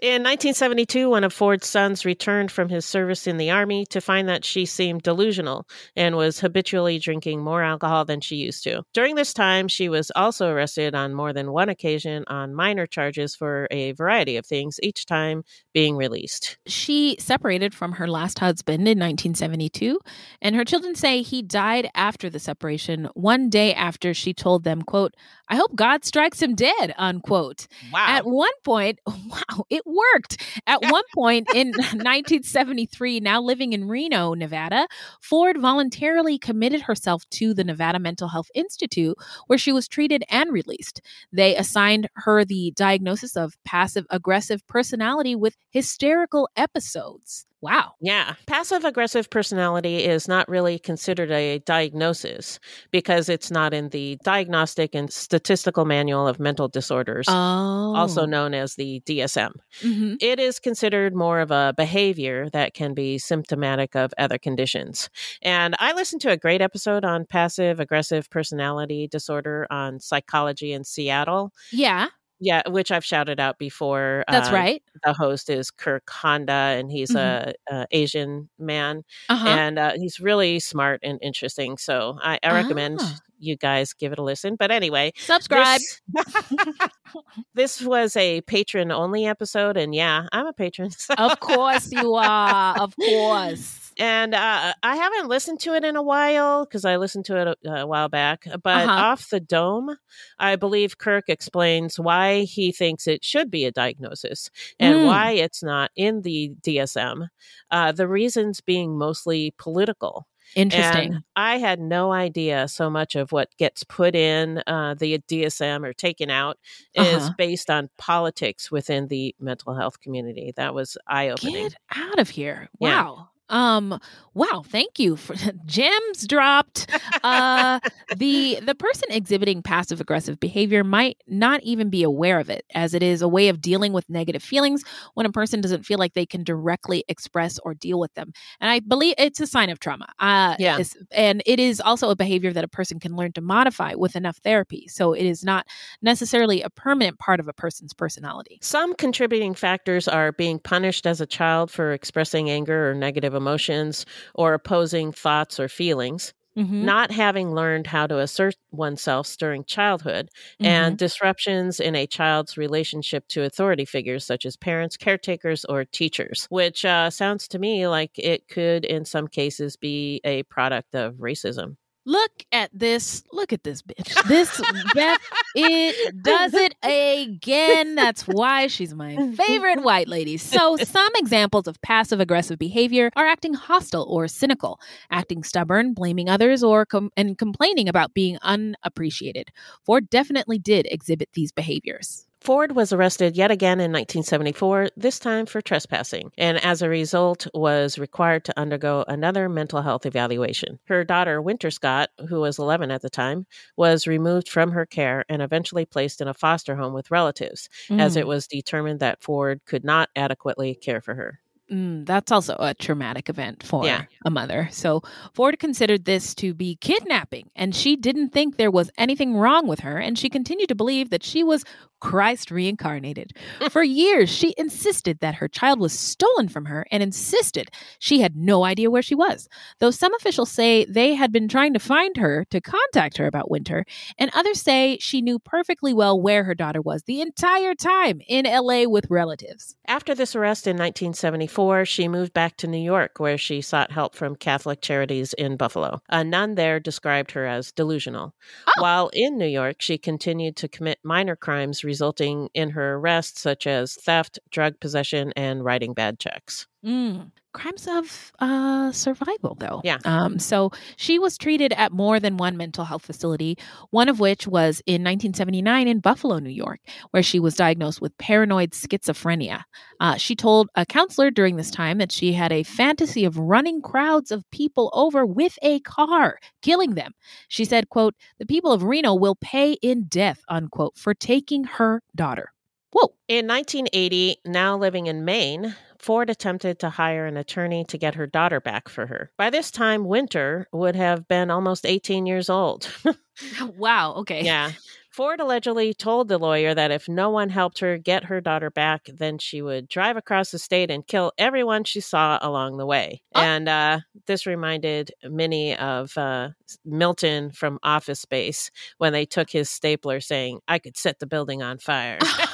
[0.00, 4.28] In 1972, one of Ford's sons returned from his service in the Army to find
[4.28, 5.66] that she seemed delusional
[5.96, 8.84] and was habitually drinking more alcohol than she used to.
[8.94, 13.34] During this time, she was also arrested on more than one occasion on minor charges
[13.34, 15.42] for a variety of things, each time
[15.74, 16.58] being released.
[16.66, 19.98] she separated from her last husband in 1972
[20.40, 21.57] and her children say he died
[21.94, 25.14] after the separation one day after she told them quote
[25.48, 28.06] i hope god strikes him dead unquote Wow.
[28.08, 34.34] at one point wow it worked at one point in 1973 now living in reno
[34.34, 34.86] nevada
[35.20, 40.52] ford voluntarily committed herself to the nevada mental health institute where she was treated and
[40.52, 41.00] released
[41.32, 47.46] they assigned her the diagnosis of passive aggressive personality with hysterical episodes.
[47.60, 47.94] Wow.
[48.00, 48.34] Yeah.
[48.46, 52.60] Passive aggressive personality is not really considered a diagnosis
[52.92, 57.94] because it's not in the Diagnostic and Statistical Manual of Mental Disorders, Oh.
[57.96, 59.54] also known as the DSM.
[59.82, 65.10] hmm It is considered more of a behavior that can be symptomatic of other conditions.
[65.42, 70.84] And I listened to a great episode on passive aggressive personality disorder on psychology in
[70.84, 71.52] Seattle.
[71.72, 72.06] Yeah,
[72.40, 74.24] Yeah, which I've shouted out before.
[74.28, 74.82] that's Uh, right.
[75.04, 79.46] The host is Kirk Honda, and he's a, a Asian man Uh-huh.
[79.48, 81.76] and uh, he's really smart and interesting.
[81.78, 83.18] So I, I recommend Ah.
[83.38, 84.56] You guys give it a listen.
[84.56, 85.80] But anyway, Subscribe.
[86.08, 86.34] This,
[87.54, 90.90] this was a patron only episode, and yeah, I'm a patron.
[91.18, 92.78] of course you are.
[92.78, 93.92] Of course.
[93.98, 97.58] and uh, I haven't listened to it in a while because I listened to it
[97.66, 98.44] a, a while back.
[98.62, 98.90] But Uh-huh.
[98.92, 99.96] off the dome,
[100.38, 105.06] I believe Kirk explains why he thinks it should be a diagnosis and Mm.
[105.06, 107.28] why it's not in the DSM.
[107.70, 110.26] Uh, the reasons being mostly political.
[110.54, 111.14] Interesting.
[111.14, 115.84] And I had no idea so much of what gets put in uh, the DSM
[115.86, 116.58] or taken out
[116.94, 117.34] is Uh-huh.
[117.38, 120.52] based on politics within the mental health community.
[120.56, 121.68] That was eye opening.
[121.68, 122.68] Get out of here.
[122.80, 123.28] Wow.
[123.48, 123.98] Um
[124.34, 125.34] wow, thank you for
[125.66, 126.86] gems dropped.
[127.22, 127.80] Uh
[128.12, 132.94] the the person exhibiting passive aggressive behavior might not even be aware of it as
[132.94, 134.82] it is a way of dealing with negative feelings
[135.14, 138.32] when a person doesn't feel like they can directly express or deal with them.
[138.60, 140.06] And I believe it's a sign of trauma.
[140.18, 140.80] Uh Yeah.
[141.10, 144.38] and it is also a behavior that a person can learn to modify with enough
[144.38, 144.86] therapy.
[144.88, 145.66] So it is not
[146.02, 148.62] necessarily a permanent part of a person's personality.
[148.62, 154.04] Some contributing factors are being punished as a child for expressing anger or negative emotions
[154.34, 156.92] or opposing thoughts or feelings, Mhm.
[157.00, 160.28] not having learned how to assert oneself during childhood,
[160.62, 166.46] and disruptions in a child's relationship to authority figures such as parents, caretakers, or teachers,
[166.50, 171.14] which uh, sounds to me like it could, in some cases, be a product of
[171.16, 171.76] racism.
[172.08, 173.22] Look at this.
[173.32, 174.26] Look at this bitch.
[174.28, 174.58] This
[174.94, 175.20] Beth,
[175.54, 177.96] it does it again.
[177.96, 180.38] That's why she's my favorite white lady.
[180.38, 184.80] So, some examples of passive aggressive behavior are acting hostile or cynical,
[185.10, 189.50] acting stubborn, blaming others, or com- and complaining about being unappreciated.
[189.84, 192.26] Ford definitely did exhibit these behaviors.
[192.48, 197.46] Ford was arrested yet again in 1974, this time for trespassing, and as a result
[197.52, 200.78] was required to undergo another mental health evaluation.
[200.86, 203.46] Her daughter, Winter Scott, who was 11 at the time,
[203.76, 208.16] was removed from her care and eventually placed in a foster home with relatives, as
[208.16, 208.20] Mm.
[208.20, 211.40] it was determined that Ford could not adequately care for her.
[211.70, 214.04] Mm, that's also a traumatic event for Yeah.
[214.24, 214.68] a mother.
[214.72, 215.02] So
[215.34, 219.80] Ford considered this to be kidnapping, and she didn't think there was anything wrong with
[219.80, 221.64] her, and she continued to believe that she was
[222.00, 223.32] Christ reincarnated.
[223.70, 228.36] For years, she insisted that her child was stolen from her and insisted she had
[228.36, 229.48] no idea where she was.
[229.80, 233.50] Though some officials say they had been trying to find her to contact her about
[233.50, 233.84] Winter,
[234.16, 238.46] and others say she knew perfectly well where her daughter was the entire time in
[238.46, 239.74] LA with relatives.
[239.88, 244.14] After this arrest in 1974, she moved back to New York, where she sought help
[244.14, 246.00] from Catholic Charities in Buffalo.
[246.08, 248.34] A nun there described her as delusional.
[248.66, 248.82] Oh.
[248.82, 253.66] While in New York, she continued to commit minor crimes, resulting in her arrest, such
[253.66, 256.66] as theft, drug possession, and writing bad checks.
[256.84, 257.32] Mm.
[257.54, 259.80] Crimes of uh, survival, though.
[259.82, 259.98] Yeah.
[260.04, 263.58] Um, so she was treated at more than one mental health facility,
[263.90, 266.78] one of which was in 1979 in Buffalo, New York,
[267.10, 269.62] where she was diagnosed with paranoid schizophrenia.
[269.98, 273.82] Uh, she told a counselor during this time that she had a fantasy of running
[273.82, 277.12] crowds of people over with a car, killing them.
[277.48, 282.02] She said, quote, the people of Reno will pay in death, unquote, for taking her
[282.14, 282.52] daughter.
[282.92, 283.14] Whoa.
[283.28, 288.26] In 1980, now living in Maine, Ford attempted to hire an attorney to get her
[288.26, 289.30] daughter back for her.
[289.36, 292.88] By this time, Winter would have been almost 18 years old.
[293.76, 294.14] wow.
[294.14, 294.44] Okay.
[294.44, 294.72] yeah.
[295.10, 299.08] Ford allegedly told the lawyer that if no one helped her get her daughter back,
[299.12, 303.20] then she would drive across the state and kill everyone she saw along the way.
[303.34, 303.40] Oh.
[303.40, 306.50] And uh, this reminded many of uh,
[306.84, 311.64] Milton from Office Space when they took his stapler saying, I could set the building
[311.64, 312.20] on fire.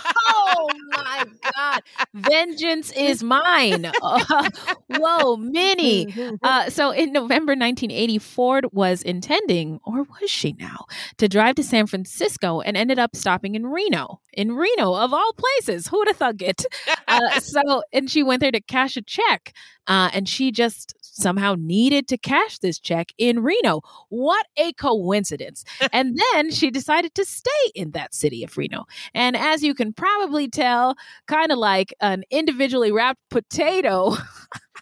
[1.19, 1.83] my God.
[2.15, 3.91] Vengeance is mine.
[4.03, 4.51] Uh,
[4.89, 6.15] whoa, Minnie.
[6.43, 10.85] Uh, so in November 1980, Ford was intending, or was she now,
[11.17, 14.21] to drive to San Francisco and ended up stopping in Reno.
[14.33, 15.89] In Reno, of all places.
[15.89, 16.67] Who would have thunk it?
[17.09, 19.55] Uh, so, and she went there to cash a check.
[19.87, 23.83] Uh, and she just somehow needed to cash this check in Reno.
[24.09, 25.65] What a coincidence.
[25.93, 28.87] and then she decided to stay in that city of Reno.
[29.15, 30.97] And as you can probably tell,
[31.27, 34.17] kind of like an individually wrapped potato.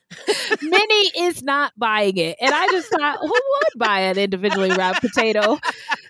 [0.62, 2.36] Minnie is not buying it.
[2.40, 5.58] And I just thought, who would buy an individually wrapped potato?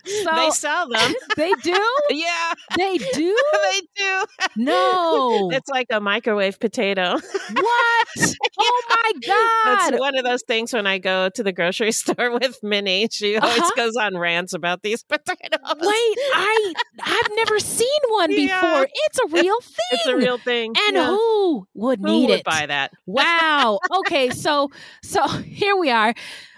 [0.04, 1.14] So they sell them.
[1.36, 1.80] they do?
[2.10, 3.36] yeah, They do?
[3.62, 4.24] they do.
[4.56, 5.50] No.
[5.52, 7.18] It's like a microwave potato.
[7.54, 8.06] what?
[8.64, 9.90] Oh my God.
[9.90, 13.08] That's one of those things when I go to the grocery store with Minnie.
[13.10, 13.70] She always Uh-huh.
[13.76, 15.38] goes on rants about these potatoes.
[15.80, 16.72] Wait, I
[17.02, 18.46] I've never seen one before.
[18.46, 18.84] Yeah.
[18.92, 19.74] It's a real thing.
[19.92, 20.74] It's a real thing.
[20.86, 21.06] And Yeah.
[21.06, 22.44] who would need Who would it?
[22.44, 22.92] buy that?
[23.06, 23.78] Wow.
[23.92, 24.70] Okay, so
[25.02, 26.14] so here we are.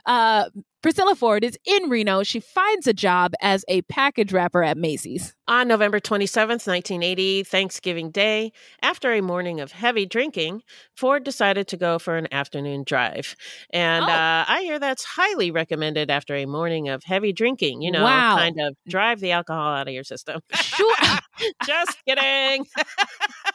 [0.07, 0.45] Uh
[0.83, 2.23] Priscilla Ford is in Reno.
[2.23, 5.35] She finds a job as a package wrapper at Macy's.
[5.49, 10.61] On November 27th, 1980, Thanksgiving Day, after a morning of heavy drinking,
[10.95, 13.35] Ford decided to go for an afternoon drive.
[13.73, 14.09] And Oh.
[14.09, 17.81] uh, I hear that's highly recommended after a morning of heavy drinking.
[17.81, 18.37] You know, Wow.
[18.37, 20.43] kind of drive the alcohol out of your system.
[20.53, 20.95] Sure.
[21.67, 22.67] Just kidding.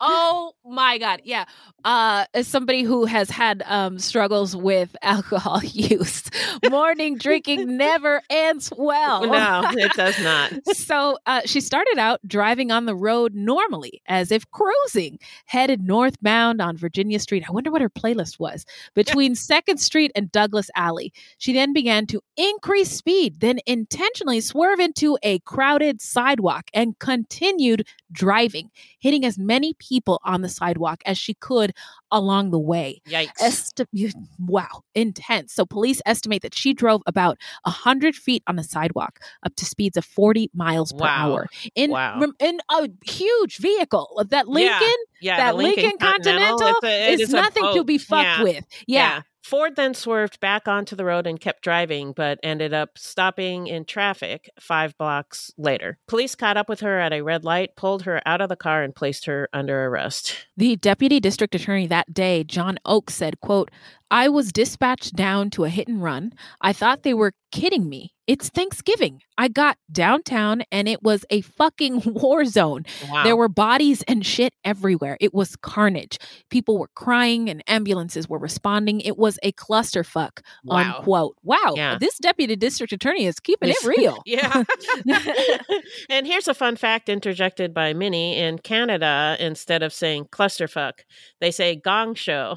[0.00, 1.20] oh my god.
[1.24, 1.44] Yeah.
[1.84, 6.24] Uh as somebody who has had um struggles with alcohol use,
[6.70, 9.26] morning drinking never ends well.
[9.26, 10.52] no, it does not.
[10.76, 16.60] so uh, she started out driving on the road normally, as if cruising, headed northbound
[16.60, 17.44] on Virginia Street.
[17.48, 21.12] I wonder what her playlist was between Second Street and Douglas Alley.
[21.38, 27.86] She then began to increase speed, then intentionally swerve into a crowded sidewalk and continued
[28.14, 31.72] driving, hitting as many people on the sidewalk as she could
[32.10, 33.02] along the way.
[33.08, 33.32] Yikes.
[33.40, 35.52] Esti- wow, intense.
[35.52, 39.96] So police estimate that she drove about 100 feet on the sidewalk up to speeds
[39.96, 41.32] of 40 miles per Wow.
[41.32, 42.20] hour in, Wow.
[42.20, 44.14] rem- in a huge vehicle.
[44.18, 44.88] Uh, that Lincoln,
[45.20, 48.42] yeah, that Lincoln, Lincoln Continental, it's a- is nothing to be fucked Yeah.
[48.42, 48.64] with.
[48.86, 49.22] Yeah.
[49.44, 53.84] Ford then swerved back onto the road and kept driving, but ended up stopping in
[53.84, 55.98] traffic five blocks later.
[56.08, 58.82] Police caught up with her at a red light, pulled her out of the car,
[58.82, 60.46] and placed her under arrest.
[60.56, 63.70] The deputy district attorney that day, John Oakes, said, quote,
[64.14, 66.32] I was dispatched down to a hit and run.
[66.60, 68.12] I thought they were kidding me.
[68.26, 69.20] It's Thanksgiving.
[69.36, 72.84] I got downtown and it was a fucking war zone.
[73.10, 73.24] Wow.
[73.24, 75.18] There were bodies and shit everywhere.
[75.20, 76.16] It was carnage.
[76.48, 79.00] People were crying and ambulances were responding.
[79.02, 80.76] It was a clusterfuck, Wow.
[80.96, 81.36] unquote.
[81.42, 81.74] Wow.
[81.76, 81.98] Yeah.
[82.00, 84.22] This deputy district attorney is keeping it real.
[84.24, 84.62] yeah.
[86.08, 88.38] and here's a fun fact interjected by Minnie.
[88.38, 91.00] In Canada, instead of saying clusterfuck,
[91.40, 92.56] they say gong show.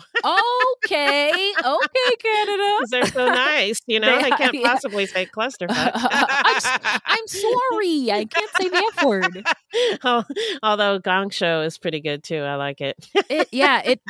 [0.85, 1.46] okay.
[1.57, 2.77] Okay, Canada.
[2.89, 3.81] they're so nice.
[3.87, 4.67] You know, They they, can't yeah.
[4.73, 5.91] possibly say clusterfuck.
[5.95, 8.11] I'm, I'm sorry.
[8.11, 9.45] I can't say the F word.
[10.03, 10.27] Al-
[10.63, 12.39] Although gong show is pretty good too.
[12.41, 13.09] I like it.
[13.29, 14.01] It, yeah, it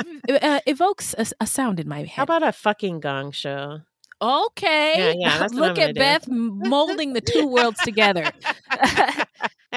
[0.42, 2.10] uh, evokes a, a sound in my head.
[2.10, 3.82] How about a fucking gong show?
[4.20, 5.14] okay.
[5.20, 6.00] Yeah, yeah, Look at do.
[6.00, 8.32] Beth molding the two worlds together.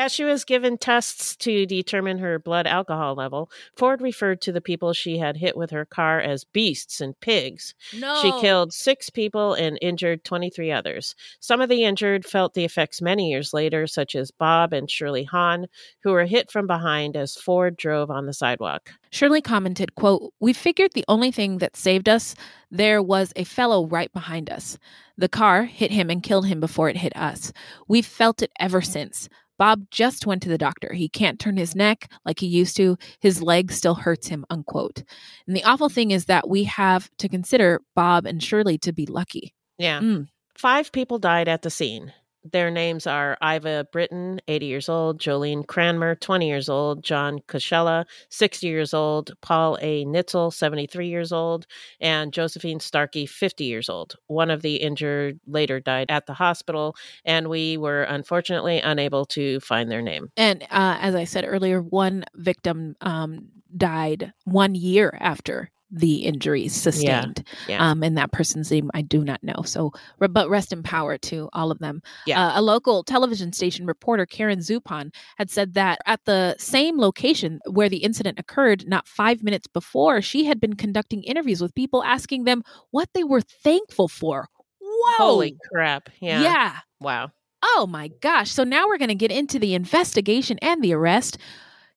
[0.00, 4.62] As she was given tests to determine her blood alcohol level, Ford referred to the
[4.62, 7.74] people she had hit with her car as beasts and pigs.
[7.94, 8.18] No.
[8.22, 11.14] She killed six people and injured 23 others.
[11.40, 15.24] Some of the injured felt the effects many years later, such as Bob and Shirley
[15.24, 15.66] Hahn,
[16.02, 18.92] who were hit from behind as Ford drove on the sidewalk.
[19.10, 22.34] Shirley commented, quote, We figured the only thing that saved us,
[22.70, 24.78] there was a fellow right behind us.
[25.18, 27.52] The car hit him and killed him before it hit us.
[27.86, 29.28] We've felt it ever since.
[29.60, 30.94] Bob just went to the doctor.
[30.94, 32.96] He can't turn his neck like he used to.
[33.20, 35.04] His leg still hurts him, unquote.
[35.46, 39.04] And the awful thing is that we have to consider Bob and Shirley to be
[39.04, 39.52] lucky.
[39.76, 40.00] Yeah.
[40.00, 40.28] Mm.
[40.56, 42.14] Five people died at the scene.
[42.44, 48.06] Their names are Iva Britton, 80 years old, Jolene Cranmer, 20 years old, John Koshella,
[48.30, 50.04] 60 years old, Paul A.
[50.06, 51.66] Nitzel, 73 years old,
[52.00, 54.16] and Josephine Starkey, 50 years old.
[54.26, 59.60] One of the injured later died at the hospital, and we were unfortunately unable to
[59.60, 60.30] find their name.
[60.36, 66.74] And uh, as I said earlier, one victim um, died one year after the injuries
[66.74, 67.44] sustained.
[67.68, 67.90] yeah.
[67.90, 69.62] Um, and that person's name I do not know.
[69.64, 72.02] So, but rest in power to all of them.
[72.26, 72.48] Yeah.
[72.48, 77.60] Uh, a local television station reporter, Karen Zupan, had said that at the same location
[77.68, 82.02] where the incident occurred, not five minutes before, she had been conducting interviews with people
[82.04, 84.48] asking them what they were thankful for.
[84.80, 85.14] Whoa.
[85.16, 86.10] Holy crap.
[86.20, 86.42] Yeah.
[86.42, 86.76] yeah.
[87.00, 87.32] Wow.
[87.62, 88.50] Oh my gosh.
[88.50, 91.38] So now we're going to get into the investigation and the arrest.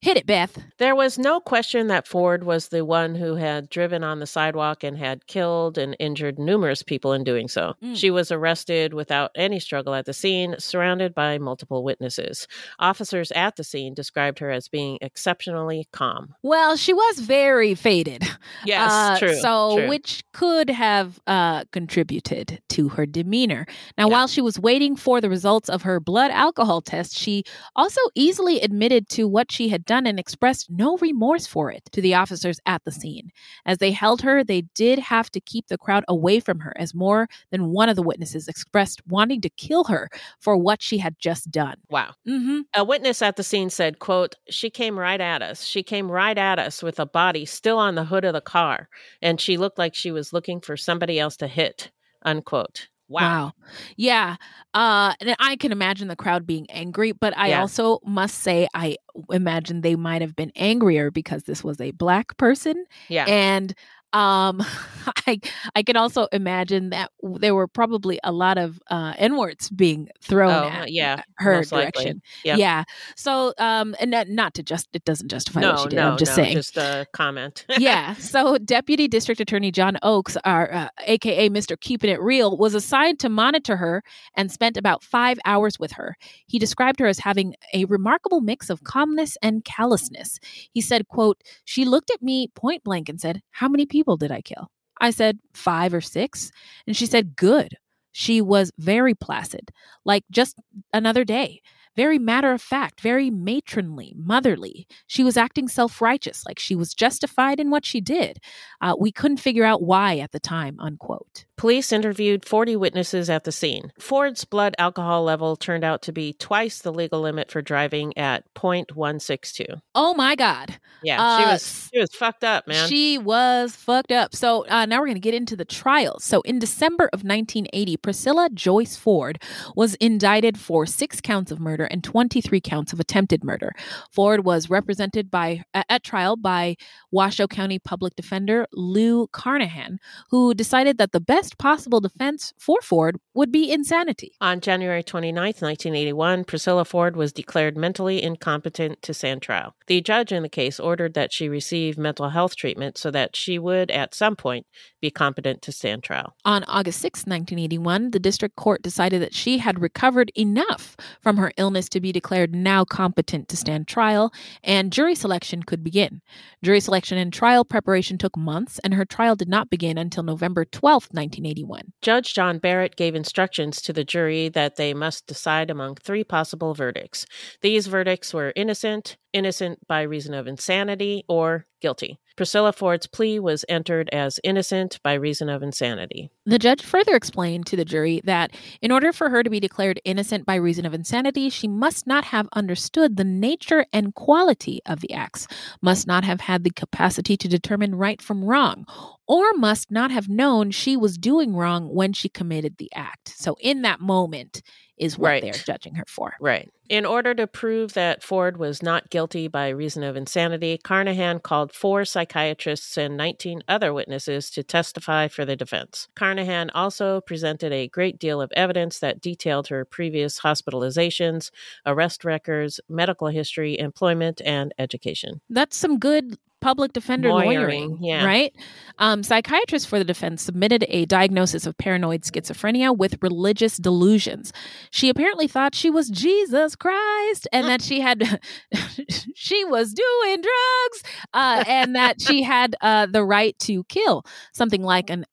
[0.03, 0.57] Hit it, Beth.
[0.79, 4.83] There was no question that Ford was the one who had driven on the sidewalk
[4.83, 7.75] and had killed and injured numerous people in doing so.
[7.81, 7.95] Mm.
[7.95, 12.49] She was arrested without any struggle at the scene, surrounded by multiple witnesses.
[12.79, 16.35] Officers at the scene described her as being exceptionally calm.
[16.43, 18.25] Well, she was very faded.
[18.65, 19.35] Yes, Uh, true.
[19.35, 19.87] So, true.
[19.87, 23.65] which could have uh, contributed to her demeanor.
[23.97, 24.13] Now, Yeah.
[24.13, 28.59] while she was waiting for the results of her blood alcohol test, she also easily
[28.59, 32.59] admitted to what she had done and expressed no remorse for it to the officers
[32.65, 33.31] at the scene.
[33.65, 36.93] As they held her, they did have to keep the crowd away from her, as
[36.93, 41.17] more than one of the witnesses expressed wanting to kill her for what she had
[41.19, 41.75] just done.
[41.89, 42.13] wow.
[42.27, 42.61] Mm-hmm.
[42.75, 45.63] A witness at the scene said, quote, She came right at us.
[45.63, 48.89] She came right at us with a body still on the hood of the car,
[49.21, 51.91] and she looked like she was looking for somebody else to hit.
[52.25, 52.87] Unquote.
[53.09, 53.51] Wow.
[53.97, 54.37] Yeah.
[54.73, 57.61] Uh and I can imagine the crowd being angry, but I Yeah.
[57.61, 58.97] also must say I
[59.31, 63.25] imagine they might have been angrier because this was a black person Yeah.
[63.27, 63.73] and
[64.13, 64.63] um
[65.27, 65.39] I
[65.75, 70.51] I can also imagine that there were probably a lot of uh n-words being thrown
[70.51, 72.21] Oh, at yeah, her direction.
[72.45, 72.57] Yep.
[72.57, 72.83] Yeah.
[73.17, 75.95] So um and not, not to just it doesn't justify no, what she did.
[75.97, 76.55] no, I'm just no, saying.
[76.55, 77.65] just a comment.
[77.77, 78.13] yeah.
[78.33, 81.79] So Deputy District Attorney John Oakes, our uh, AKA Mr.
[81.79, 84.03] Keeping It Real, was assigned to monitor her
[84.35, 86.15] and spent about five hours with her.
[86.47, 90.39] He described her as having a remarkable mix of calmness and callousness.
[90.71, 94.31] He said, "quote She looked at me point blank and said, "How many people did
[94.31, 94.69] I kill?"
[95.01, 96.51] I said, five or six.
[96.87, 97.77] and she said, "Good."
[98.13, 99.71] She was very placid,
[100.05, 100.55] like just
[100.93, 101.61] another day
[101.95, 104.87] very matter of fact, very matronly, motherly.
[105.07, 108.39] She was acting self righteous, like she was justified in what she did.
[108.81, 111.45] Uh, we couldn't figure out why at the time, unquote.
[111.55, 113.91] Police interviewed 40 witnesses at the scene.
[113.99, 118.43] Ford's blood alcohol level turned out to be twice the legal limit for driving at
[118.55, 119.79] 0.162.
[119.95, 120.77] Oh my God.
[121.03, 122.87] Yeah, Uh, she was she was fucked up, man.
[122.87, 124.35] She was fucked up.
[124.35, 126.19] So uh, now we're going to get into the trial.
[126.19, 129.41] So in December of 1980, Priscilla Joyce Ford
[129.75, 133.73] was indicted for six counts of murder and 23 counts of attempted murder.
[134.11, 136.75] Ford was represented by at trial by
[137.11, 143.17] Washoe County Public Defender Lou Carnahan, who decided that the best possible defense for Ford
[143.33, 144.33] would be insanity.
[144.41, 149.75] On January 29th, 1981, Priscilla Ford was declared mentally incompetent to stand trial.
[149.87, 153.57] The judge in the case ordered that she receive mental health treatment so that she
[153.57, 154.67] would, at some point,
[155.01, 156.35] be competent to stand trial.
[156.45, 161.51] On August 6, 1981, the district court decided that she had recovered enough from her
[161.57, 164.31] illness to be declared now competent to stand trial,
[164.63, 166.21] and jury selection could begin.
[166.61, 170.65] Jury selection and trial preparation took months, and her trial did not begin until November
[170.65, 171.93] 12, 1981.
[172.01, 176.73] Judge John Barrett gave instructions to the jury that they must decide among three possible
[176.73, 177.25] verdicts.
[177.61, 182.17] These verdicts were innocent, innocent by reason of insanity, or guilty.
[182.35, 186.31] Priscilla Ford's plea was entered as innocent by reason of insanity.
[186.45, 190.01] The judge further explained to the jury that in order for her to be declared
[190.03, 195.01] innocent by reason of insanity, she must not have understood the nature and quality of
[195.01, 195.47] the acts,
[195.81, 198.87] must not have had the capacity to determine right from wrong,
[199.27, 203.33] or must not have known she was doing wrong when she committed the act.
[203.37, 204.63] So, in that moment,
[204.97, 205.41] is what Right.
[205.43, 206.35] they're judging her for.
[206.39, 206.69] Right.
[206.89, 211.73] In order to prove that Ford was not guilty by reason of insanity, Carnahan called
[211.73, 216.07] four psychiatrists and 19 other witnesses to testify for the defense.
[216.15, 221.49] Carnahan also presented a great deal of evidence that detailed her previous hospitalizations,
[221.85, 225.41] arrest records, medical history, employment, and education.
[225.49, 228.25] That's some good public defender Lawyering, lawyering, yeah.
[228.25, 228.55] right?
[228.97, 234.53] Um, psychiatrists for the defense submitted a diagnosis of paranoid schizophrenia with religious delusions.
[234.89, 238.39] She apparently thought she was Jesus Christ and that she had
[239.35, 241.03] she was doing drugs
[241.33, 245.25] uh, and that she had uh, the right to kill, something like an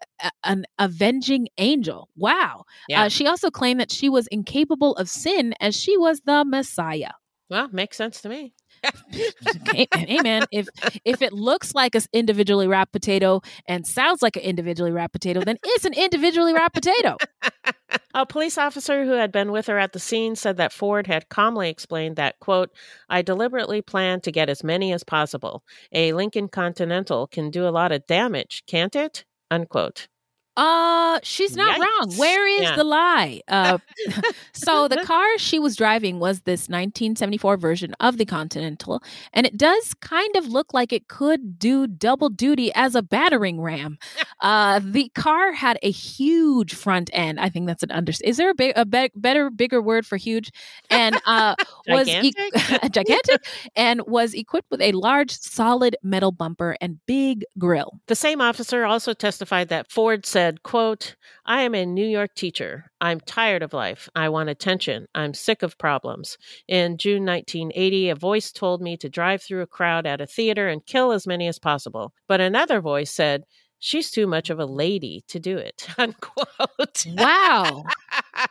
[0.42, 2.08] an avenging angel.
[2.16, 2.64] Wow.
[2.88, 3.04] Yeah.
[3.04, 7.12] Uh, she also claimed that she was incapable of sin as she was the Messiah.
[7.48, 8.52] Well, makes sense to me.
[9.72, 10.68] Hey, hey, man, if
[11.04, 15.40] if it looks like an individually wrapped potato and sounds like an individually wrapped potato,
[15.40, 17.16] then it's an individually wrapped potato.
[18.14, 21.28] A police officer who had been with her at the scene said that Ford had
[21.28, 22.70] calmly explained that, quote,
[23.08, 25.62] I deliberately planned to get as many as possible.
[25.92, 29.24] A Lincoln Continental can do a lot of damage, can't it?
[29.50, 30.08] Unquote.
[30.60, 32.12] Uh, she's not wrong.
[32.16, 32.76] Where is Yeah.
[32.76, 33.40] the lie?
[33.48, 33.78] Uh,
[34.52, 39.02] so the car she was driving was this 1974 version of the Continental,
[39.32, 43.60] and it does kind of look like it could do double duty as a battering
[43.60, 43.98] ram.
[44.42, 47.38] Uh, the car had a huge front end.
[47.38, 48.10] I think that's an under.
[48.24, 50.50] Is there a, big, a be- better, bigger word for huge?
[50.88, 51.56] And uh,
[51.88, 52.90] was e- Gigantic?
[52.90, 53.44] gigantic
[53.76, 58.00] and was equipped with a large, solid metal bumper and big grill.
[58.06, 62.90] The same officer also testified that Ford said, quote, I am a New York teacher.
[63.00, 64.08] I'm tired of life.
[64.14, 65.06] I want attention.
[65.14, 66.38] I'm sick of problems.
[66.68, 70.68] In June 1980, a voice told me to drive through a crowd at a theater
[70.68, 72.12] and kill as many as possible.
[72.28, 73.44] But another voice said,
[73.82, 75.88] She's too much of a lady to do it.
[75.98, 77.06] Unquote.
[77.06, 77.84] Wow.
[77.84, 77.84] wow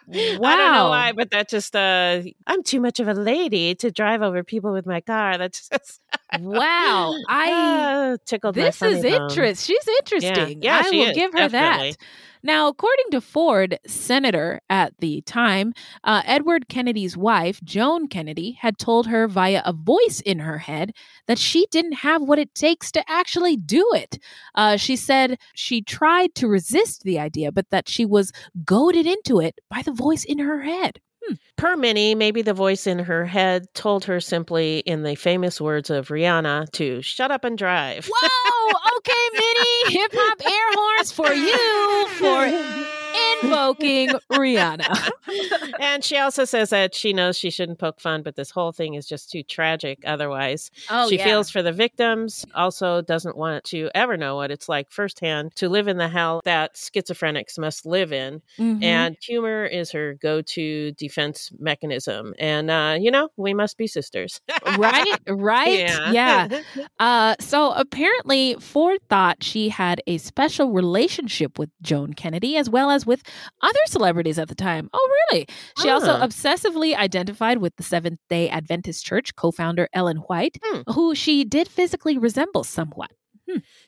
[0.08, 3.92] I don't know why, but that just uh I'm too much of a lady to
[3.92, 5.38] drive over people with my car.
[5.38, 6.02] That's just
[6.40, 7.14] Wow.
[7.30, 9.66] I ah, tickled this is interest.
[9.66, 10.64] She's interesting.
[10.64, 11.92] Yeah, I she will is, give her definitely.
[11.92, 11.98] that.
[12.42, 15.74] Now, according to Ford, Senator at the time,
[16.06, 20.94] uh, Edward Kennedy's wife, Joan Kennedy, had told her via a voice in her head
[21.28, 24.20] that she didn't have what it takes to actually do it.
[24.56, 28.32] Uh, she said she tried to resist the idea, but that she was
[28.64, 31.02] goaded into it by the voice in her head.
[31.30, 31.36] Hmm.
[31.58, 35.90] Per Minnie, maybe the voice in her head told her simply, in the famous words
[35.90, 38.10] of Rihanna, to shut up and drive.
[38.12, 38.72] Whoa!
[38.98, 42.99] Okay, Minnie, hip hop air horns for you for
[43.44, 45.10] invoking Rihanna.
[45.80, 48.94] and she also says that she knows she shouldn't poke fun, but this whole thing
[48.96, 50.72] is just too tragic otherwise.
[50.90, 51.24] Oh, she yeah.
[51.26, 55.70] feels for the victims, also doesn't want to ever know what it's like firsthand to
[55.70, 58.42] live in the hell that schizophrenics must live in.
[58.58, 58.84] Mhm.
[58.84, 62.34] And humor is her go to defense mechanism.
[62.40, 64.42] And, uh, you know, we must be sisters.
[64.78, 66.12] right right Yeah.
[66.12, 66.62] yeah
[67.00, 72.90] uh so apparently ford thought she had a special relationship with joan kennedy as well
[72.92, 73.22] as with
[73.62, 75.46] other celebrities at the time oh really
[75.82, 76.26] she also Ah.
[76.26, 80.82] obsessively identified with the seventh day adventist church co-founder ellen white Hmm.
[80.94, 83.12] who she did physically resemble somewhat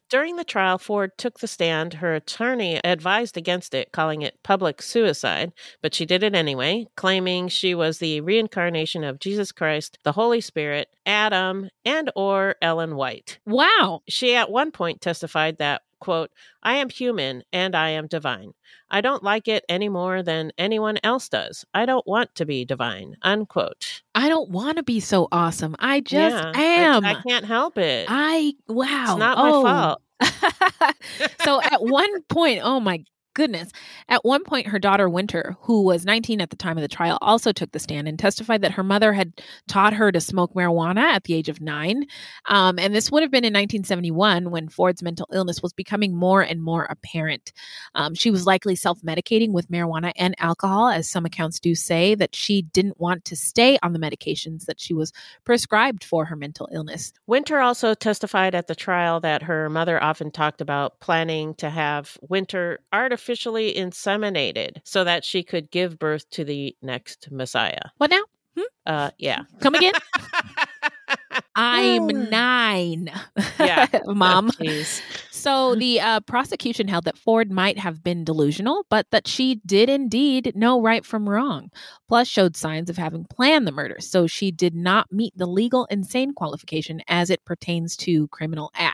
[0.10, 1.94] During the trial, Ford took the stand.
[1.94, 7.48] Her attorney advised against it, calling it public suicide, but she did it anyway, claiming
[7.48, 13.40] she was the reincarnation of Jesus Christ, the Holy Spirit, Adam, and or Ellen White.
[13.46, 16.32] wow She at one point testified that, quote,
[16.62, 18.52] I am human and I am divine.
[18.90, 21.64] I don't like it any more than anyone else does.
[21.74, 24.02] I don't want to be divine, unquote.
[24.14, 27.78] i don't want to be so awesome i just Yeah, I- am I, can't help
[27.78, 28.08] it.
[28.10, 29.06] I wow.
[29.14, 29.64] it's not my Oh.
[29.64, 30.02] fault.
[31.46, 33.04] so at one point, oh my
[33.34, 33.72] goodness,
[34.10, 37.18] at one point, her daughter Winter, who was 19 at the time of the trial,
[37.22, 39.34] also took the stand and testified that her mother had
[39.68, 42.06] taught her to smoke marijuana at the age of nine.
[42.48, 46.42] Um, and this would have been in 1971 when Ford's mental illness was becoming more
[46.42, 47.54] and more apparent.
[47.96, 52.16] Um, she was likely self medicating with marijuana and alcohol, as some accounts do say
[52.16, 55.12] that she didn't want to stay on the medications that she was
[55.46, 57.14] prescribed for her mental illness.
[57.28, 62.18] Winter also testified at the trial that her mother often talked about planning to have
[62.22, 62.80] Winter
[63.22, 67.90] artificially inseminated so that she could give birth to the next Messiah.
[67.98, 68.24] What now?
[68.88, 69.44] Uh, yeah.
[69.62, 69.94] Come again?
[71.56, 73.12] I'm nine.
[73.60, 73.86] Yeah.
[74.08, 74.50] Mom.
[74.52, 75.02] Jeez.
[75.30, 79.90] So the uh, prosecution held that Ford might have been delusional, but that she did
[79.90, 81.70] indeed know right from wrong.
[82.08, 83.98] Plus, showed signs of having planned the murder.
[84.00, 88.91] So she did not meet the legal insane qualification as it pertains to criminal acts.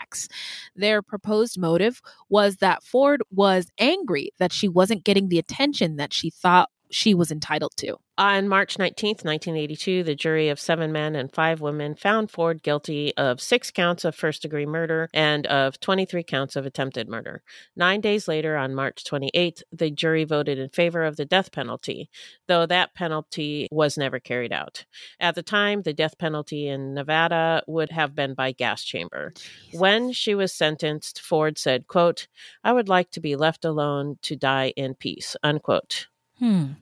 [0.75, 6.13] Their proposed motive was that Ford was angry that she wasn't getting the attention that
[6.13, 7.97] she thought she was entitled to.
[8.19, 13.15] On March 19th, 1982, the jury of seven men and five women found Ford guilty
[13.15, 17.43] of six counts of first degree murder and of 23 counts of attempted murder.
[17.75, 22.09] Nine days later, on March 28th, the jury voted in favor of the death penalty,
[22.47, 24.85] though that penalty was never carried out.
[25.19, 29.33] At the time, the death penalty in Nevada would have been by gas chamber.
[29.35, 29.79] Jesus.
[29.79, 32.27] When she was sentenced, Ford said, quote,
[32.63, 36.07] I would like to be left alone to die in peace, unquote.
[36.39, 36.73] Hmm.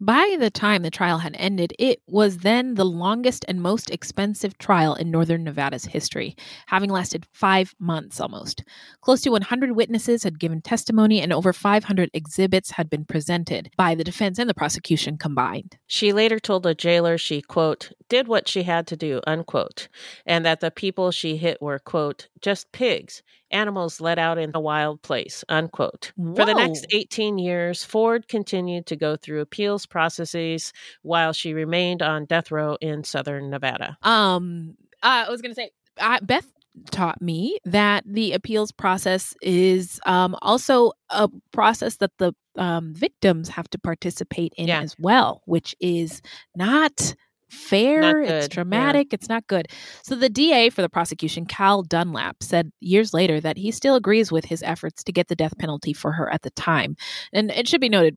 [0.00, 4.56] By the time the trial had ended, it was then the longest and most expensive
[4.56, 6.36] trial in Northern Nevada's history,
[6.66, 8.64] having lasted five months almost.
[9.02, 13.94] Close to 100 witnesses had given testimony, and over 500 exhibits had been presented by
[13.94, 15.76] the defense and the prosecution combined.
[15.86, 19.88] She later told a jailer she, quote, did what she had to do, unquote,
[20.26, 23.22] and that the people she hit were, quote, just pigs
[23.54, 26.12] animals let out in a wild place, unquote.
[26.16, 26.34] Whoa.
[26.34, 32.02] For the next 18 years, Ford continued to go through appeals processes while she remained
[32.02, 33.96] on death row in southern Nevada.
[34.02, 36.50] Um, uh, I was going to say, uh, Beth
[36.90, 43.48] taught me that the appeals process is um, also a process that the um, victims
[43.48, 44.80] have to participate in yeah.
[44.80, 46.20] as well, which is
[46.56, 47.14] not
[47.54, 49.14] fair, it's dramatic, yeah.
[49.14, 49.68] it's not good.
[50.02, 54.30] So the DA for the prosecution, Cal Dunlap, said years later that he still agrees
[54.30, 56.96] with his efforts to get the death penalty for her at the time.
[57.32, 58.16] And it should be noted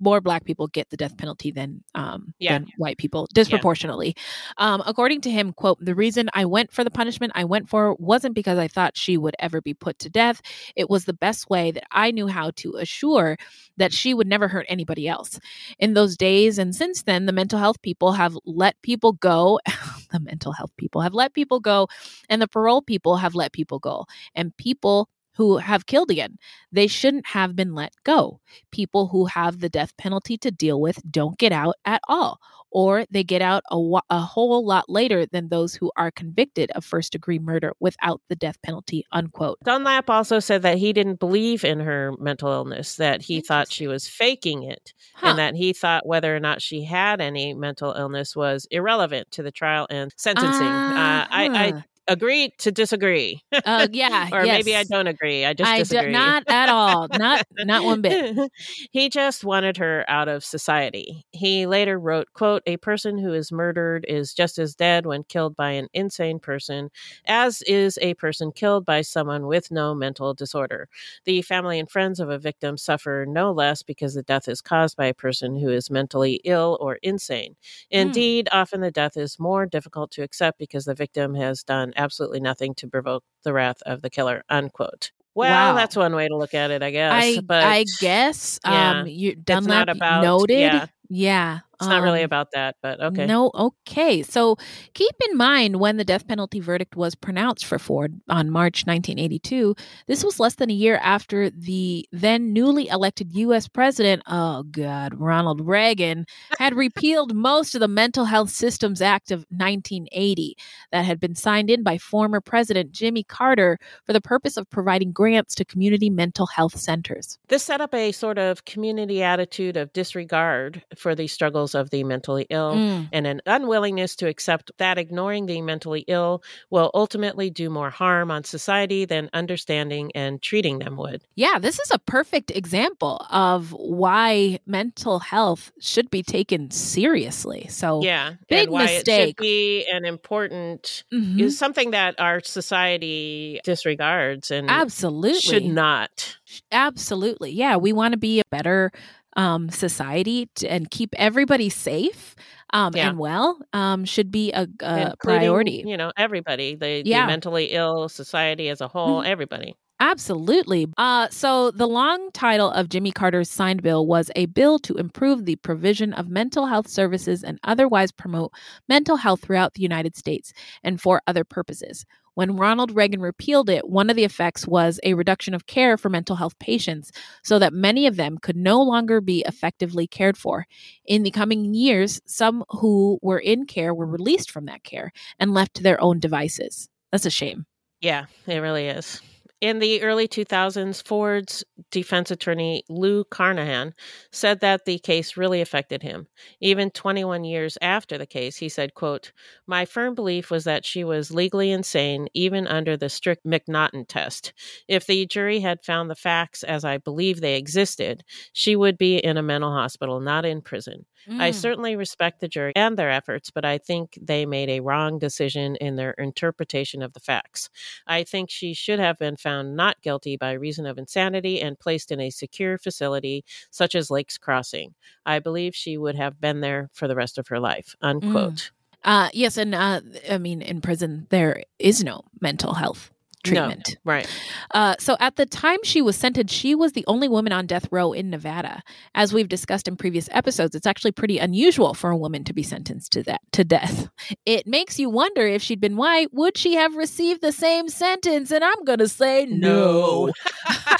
[0.00, 2.52] more black people get the death penalty than um yeah.
[2.52, 4.14] than white people disproportionately.
[4.58, 4.74] Yeah.
[4.74, 7.94] Um according to him, quote, the reason I went for the punishment I went for
[7.94, 10.40] wasn't because I thought she would ever be put to death.
[10.74, 13.36] It was the best way that I knew how to assure
[13.76, 15.38] that she would never hurt anybody else.
[15.78, 19.60] In those days and since then, the mental health people have let people go.
[20.12, 21.88] the mental health people have let people go
[22.28, 24.06] and the parole people have let people go.
[24.34, 26.38] And people who have killed again.
[26.72, 28.40] They shouldn't have been let go.
[28.72, 33.04] People who have the death penalty to deal with don't get out at all, or
[33.10, 37.12] they get out a, a whole lot later than those who are convicted of first
[37.12, 39.58] degree murder without the death penalty, unquote.
[39.64, 43.86] Dunlap also said that he didn't believe in her mental illness, that he thought she
[43.86, 45.28] was faking it, huh.
[45.28, 49.42] and that he thought whether or not she had any mental illness was irrelevant to
[49.42, 50.66] the trial and sentencing.
[50.66, 53.42] Uh, uh, I, I agree to disagree.
[53.52, 54.58] Uh, yeah, or yes.
[54.58, 55.44] maybe I don't agree.
[55.44, 56.06] I just I disagree.
[56.06, 57.08] Do, not at all.
[57.12, 58.50] Not not one bit.
[58.92, 61.24] he just wanted her out of society.
[61.32, 65.56] He later wrote, "quote A person who is murdered is just as dead when killed
[65.56, 66.90] by an insane person
[67.26, 70.88] as is a person killed by someone with no mental disorder.
[71.24, 74.96] The family and friends of a victim suffer no less because the death is caused
[74.96, 77.56] by a person who is mentally ill or insane.
[77.90, 77.98] Hmm.
[77.98, 78.56] Indeed, mm.
[78.56, 82.74] often the death is more difficult to accept because the victim has done absolutely nothing
[82.76, 85.12] to provoke the wrath of the killer, unquote.
[85.34, 85.76] Well, wow.
[85.76, 87.12] that's one way to look at it, I guess.
[87.12, 90.58] I, but I guess yeah, um, you Dunlap about, noted.
[90.58, 90.86] Yeah.
[91.10, 91.58] yeah.
[91.80, 93.26] It's not really um, about that, but okay.
[93.26, 94.22] No, okay.
[94.22, 94.56] So
[94.94, 99.74] keep in mind when the death penalty verdict was pronounced for Ford on March 1982,
[100.06, 103.68] this was less than a year after the then newly elected U.S.
[103.68, 106.24] president, oh God, Ronald Reagan,
[106.58, 110.56] had repealed most of the Mental Health Systems Act of 1980
[110.92, 115.12] that had been signed in by former President Jimmy Carter for the purpose of providing
[115.12, 117.38] grants to community mental health centers.
[117.48, 122.04] This set up a sort of community attitude of disregard for the struggles of the
[122.04, 123.08] mentally ill mm.
[123.12, 128.30] and an unwillingness to accept that ignoring the mentally ill will ultimately do more harm
[128.30, 131.22] on society than understanding and treating them would.
[131.34, 137.66] Yeah, this is a perfect example of why mental health should be taken seriously.
[137.68, 139.08] So, yeah, big mistake.
[139.08, 141.40] It should be an important mm-hmm.
[141.40, 146.38] is something that our society disregards and absolutely should not.
[146.70, 147.50] Absolutely.
[147.52, 148.92] Yeah, we want to be a better
[149.36, 152.34] um, society and keep everybody safe
[152.72, 153.08] um, yeah.
[153.08, 155.84] and well um, should be a, a priority.
[155.86, 157.22] You know, everybody, the, yeah.
[157.22, 159.30] the, mentally ill society as a whole, mm-hmm.
[159.30, 159.74] everybody.
[159.98, 160.86] Absolutely.
[160.98, 165.44] Uh, so, the long title of Jimmy Carter's signed bill was a bill to improve
[165.44, 168.52] the provision of mental health services and otherwise promote
[168.88, 172.04] mental health throughout the United States and for other purposes.
[172.34, 176.10] When Ronald Reagan repealed it, one of the effects was a reduction of care for
[176.10, 177.10] mental health patients
[177.42, 180.66] so that many of them could no longer be effectively cared for.
[181.06, 185.54] In the coming years, some who were in care were released from that care and
[185.54, 186.90] left to their own devices.
[187.10, 187.64] That's a shame.
[188.02, 189.22] Yeah, it really is
[189.62, 193.94] In the early 2000s, Ford's defense attorney, Lou Carnahan,
[194.30, 196.26] said that the case really affected him.
[196.60, 199.32] Even 21 years after the case, he said, quote,
[199.66, 204.52] My firm belief was that she was legally insane, even under the strict McNaughton test.
[204.88, 209.16] If the jury had found the facts as I believe they existed, she would be
[209.16, 211.06] in a mental hospital, not in prison.
[211.28, 211.54] I Mm.
[211.54, 215.76] certainly respect the jury and their efforts, but I think they made a wrong decision
[215.76, 217.68] in their interpretation of the facts.
[218.06, 222.12] I think she should have been found not guilty by reason of insanity and placed
[222.12, 224.94] in a secure facility such as Lakes Crossing.
[225.24, 227.96] I believe she would have been there for the rest of her life.
[228.00, 228.70] Unquote.
[229.04, 230.00] Uh, yes, and uh,
[230.30, 233.10] I mean, in prison there is no mental health
[233.46, 233.96] treatment.
[234.04, 234.28] No, right.
[234.72, 237.88] Uh, so at the time she was sentenced, she was the only woman on death
[237.90, 238.82] row in Nevada.
[239.14, 242.62] As we've discussed in previous episodes, it's actually pretty unusual for a woman to be
[242.62, 244.08] sentenced to that to death.
[244.44, 248.50] It makes you wonder if she'd been white, would she have received the same sentence?
[248.50, 250.32] And I'm gonna say no.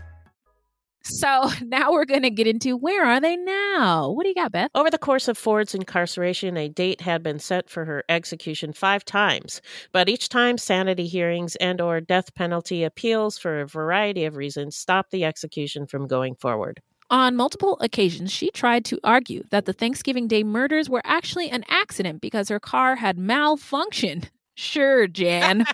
[1.03, 4.09] So now we're gonna get into where are they now?
[4.09, 4.71] What do you got, Beth?
[4.75, 9.03] Over the course of Ford's incarceration, a date had been set for her execution five
[9.05, 14.35] times, but each time sanity hearings and or death penalty appeals for a variety of
[14.35, 16.81] reasons stopped the execution from going forward.
[17.09, 21.65] On multiple occasions, she tried to argue that the Thanksgiving Day murders were actually an
[21.67, 24.29] accident because her car had malfunctioned.
[24.55, 25.65] Sure, Jan.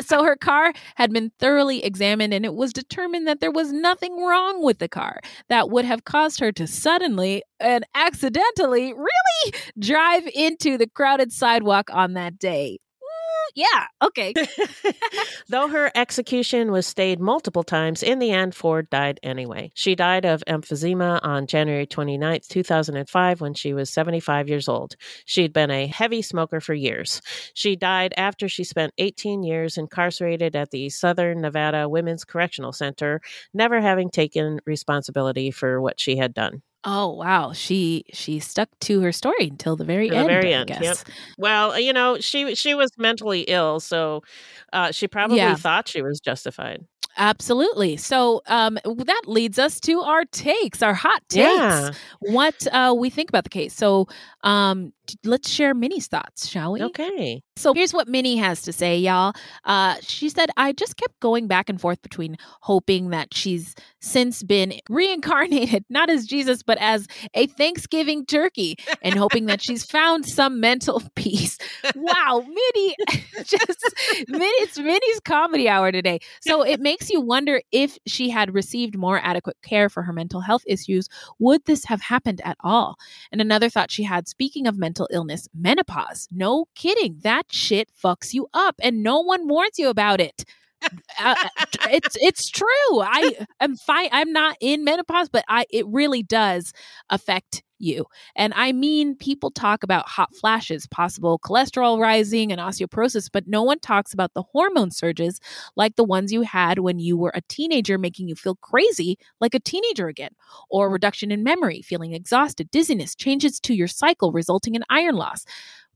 [0.00, 4.22] so her car had been thoroughly examined and it was determined that there was nothing
[4.24, 10.26] wrong with the car that would have caused her to suddenly and accidentally really drive
[10.34, 12.78] into the crowded sidewalk on that day.
[13.54, 14.32] Yeah, okay.
[15.48, 19.70] Though her execution was stayed multiple times, in the end, Ford died anyway.
[19.74, 24.96] She died of emphysema on January 29, 2005, when she was 75 years old.
[25.26, 27.20] She'd been a heavy smoker for years.
[27.54, 33.20] She died after she spent 18 years incarcerated at the Southern Nevada Women's Correctional Center,
[33.52, 36.62] never having taken responsibility for what she had done.
[36.84, 40.24] Oh wow, she she stuck to her story until the very To the end.
[40.24, 40.98] very I end, yep.
[40.98, 41.04] guess.
[41.38, 44.22] Well, you know, she she was mentally ill, so
[44.72, 45.56] uh, she probably Yeah.
[45.56, 46.86] thought she was justified.
[47.16, 47.96] Absolutely.
[47.96, 51.44] So um, that leads us to our takes, our hot takes.
[51.44, 51.90] Yeah.
[52.20, 53.74] What uh, we think about the case.
[53.74, 54.08] So
[54.42, 54.92] um,
[55.24, 56.82] let's share Minnie's thoughts, shall we?
[56.82, 57.42] Okay.
[57.56, 59.34] So here's what Minnie has to say, y'all.
[59.64, 64.42] Uh, she said, I just kept going back and forth between hoping that she's since
[64.42, 70.26] been reincarnated, not as Jesus, but as a Thanksgiving turkey, and hoping that she's found
[70.26, 71.58] some mental peace.
[71.94, 72.96] Wow, Minnie,
[73.44, 73.94] just
[74.28, 76.20] Minnie, it's Minnie's comedy hour today.
[76.40, 80.40] So it makes you wonder if she had received more adequate care for her mental
[80.40, 82.96] health issues, would this have happened at all?
[83.30, 86.28] And another thought she had speaking of mental illness, menopause.
[86.30, 87.18] No kidding.
[87.22, 90.44] That shit fucks you up and no one warns you about it.
[91.20, 91.34] Uh,
[91.90, 93.00] it's it's true.
[93.00, 94.08] I am fine.
[94.12, 96.72] I'm not in menopause, but I it really does
[97.10, 98.06] affect you.
[98.36, 103.62] And I mean, people talk about hot flashes, possible cholesterol rising, and osteoporosis, but no
[103.62, 105.40] one talks about the hormone surges
[105.76, 109.54] like the ones you had when you were a teenager, making you feel crazy like
[109.54, 110.30] a teenager again,
[110.70, 115.44] or reduction in memory, feeling exhausted, dizziness, changes to your cycle resulting in iron loss.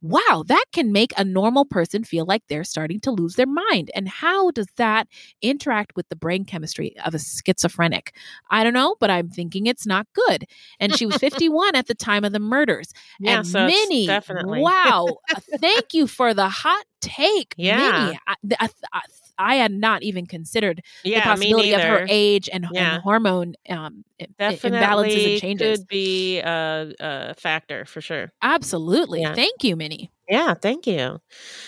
[0.02, 3.90] Wow, that can make a normal person feel like they're starting to lose their mind.
[3.94, 5.08] And how does that
[5.42, 8.14] interact with the brain chemistry of a schizophrenic?
[8.50, 10.44] I don't know, but I'm thinking it's not good.
[10.78, 12.92] And she was 51 at the time of the murders.
[13.18, 14.60] Yeah, and so Minnie, definitely.
[14.60, 15.16] wow,
[15.58, 17.78] thank you for the hot take, Yeah.
[17.78, 18.18] Minnie.
[18.26, 19.00] I, I, I,
[19.38, 22.94] I had not even considered Yeah, the possibility of her age and, Yeah.
[22.94, 25.78] and hormone um, i- i- Definitely imbalances and changes.
[25.78, 28.32] could be a, a factor for sure.
[28.42, 29.20] Absolutely.
[29.22, 29.34] Yeah.
[29.34, 30.10] Thank you, Minnie.
[30.28, 31.18] Yeah, thank you.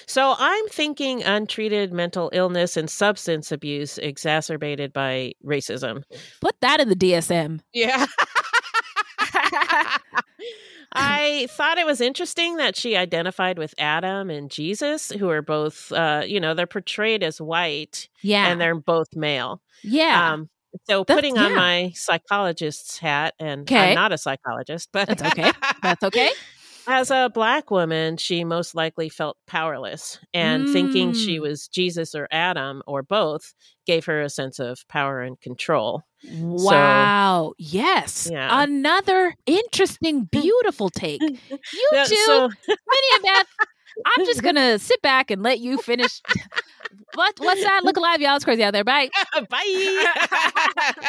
[0.07, 6.03] So I'm thinking untreated mental illness and substance abuse exacerbated by racism.
[6.41, 7.61] Put that in the DSM.
[7.73, 8.05] Yeah.
[10.93, 15.93] I thought it was interesting that she identified with Adam and Jesus, who are both,
[15.93, 18.47] uh, you know, they're portrayed as white Yeah.
[18.49, 19.61] and they're both male.
[19.83, 20.33] yeah.
[20.33, 20.49] Um,
[20.89, 21.57] so That's- putting on yeah.
[21.57, 23.91] my psychologist's hat, and Okay.
[23.91, 25.53] I'm not a psychologist, but That's okay.
[25.83, 26.31] That's okay.
[26.91, 31.43] As a black woman, she most likely felt powerless, and thinking she Mm.
[31.43, 33.53] was Jesus or Adam or both
[33.87, 36.03] gave her a sense of power and control.
[36.31, 37.53] Wow.
[37.59, 38.29] yes.
[38.33, 38.63] Yeah.
[38.63, 41.21] Another interesting, beautiful take.
[41.51, 43.47] You Yeah, two, so- Minnie and Beth,
[44.07, 46.23] I'm just going to sit back and let you finish.
[47.15, 47.85] what, what's that?
[47.85, 48.37] Look alive, y'all.
[48.37, 48.85] It's crazy out there.
[48.85, 49.09] Bye.
[49.51, 50.05] Bye.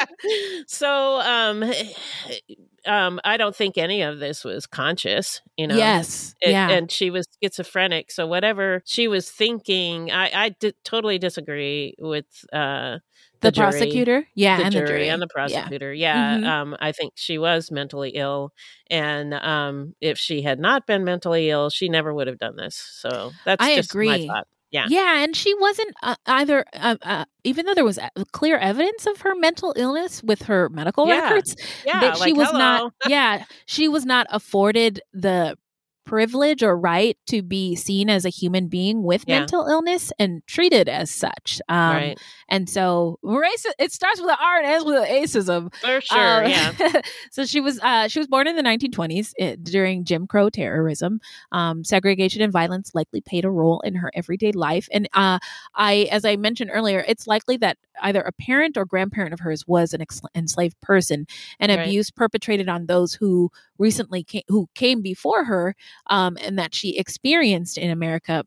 [0.67, 1.63] so, um,
[2.85, 5.75] um, I don't think any of this was conscious, you know.
[5.75, 6.35] yes.
[6.41, 6.69] It- yeah.
[6.69, 8.11] and she was schizophrenic.
[8.11, 12.97] So whatever she was thinking, I, I totally disagree with uh,
[13.41, 14.27] the, the jury, prosecutor.
[14.35, 14.57] Yeah.
[14.57, 15.09] the and jury, the jury.
[15.09, 15.93] and the prosecutor.
[15.93, 16.45] Yeah, Mhm.
[16.45, 18.51] um, I think she was mentally ill,
[18.89, 22.75] and um, if she had not been mentally ill, she never would have done this.
[22.99, 24.29] So that's I just my agree.
[24.71, 24.85] Yeah.
[24.87, 26.65] Yeah, and she wasn't uh, either.
[26.73, 27.99] Uh, uh, even though there was
[28.33, 31.21] clear evidence of her mental illness with her medical Yeah.
[31.21, 31.55] records,
[31.85, 32.59] Yeah, that she like, was hello.
[32.59, 32.93] not.
[33.07, 35.57] Yeah, she was not afforded the
[36.05, 39.39] privilege or right to be seen as a human being with Yeah.
[39.39, 41.61] mental illness and treated as such.
[41.69, 42.19] Um, right.
[42.47, 43.65] And so, race.
[43.77, 45.73] It starts with an R and ends with an acism.
[45.81, 46.45] For sure.
[46.45, 47.01] Um, yeah.
[47.31, 51.19] so she was uh, she was born in the 1920s uh, during Jim Crow terrorism.
[51.51, 54.87] Um, segregation and violence likely played a role in her everyday life.
[54.91, 55.39] And uh,
[55.75, 59.67] I, as I mentioned earlier, it's likely that either a parent or grandparent of hers
[59.67, 61.27] was an ex- enslaved person,
[61.59, 61.79] and Right.
[61.87, 65.75] abuse perpetrated on those who recently came, who came before her,
[66.09, 68.45] um, and that she experienced in America.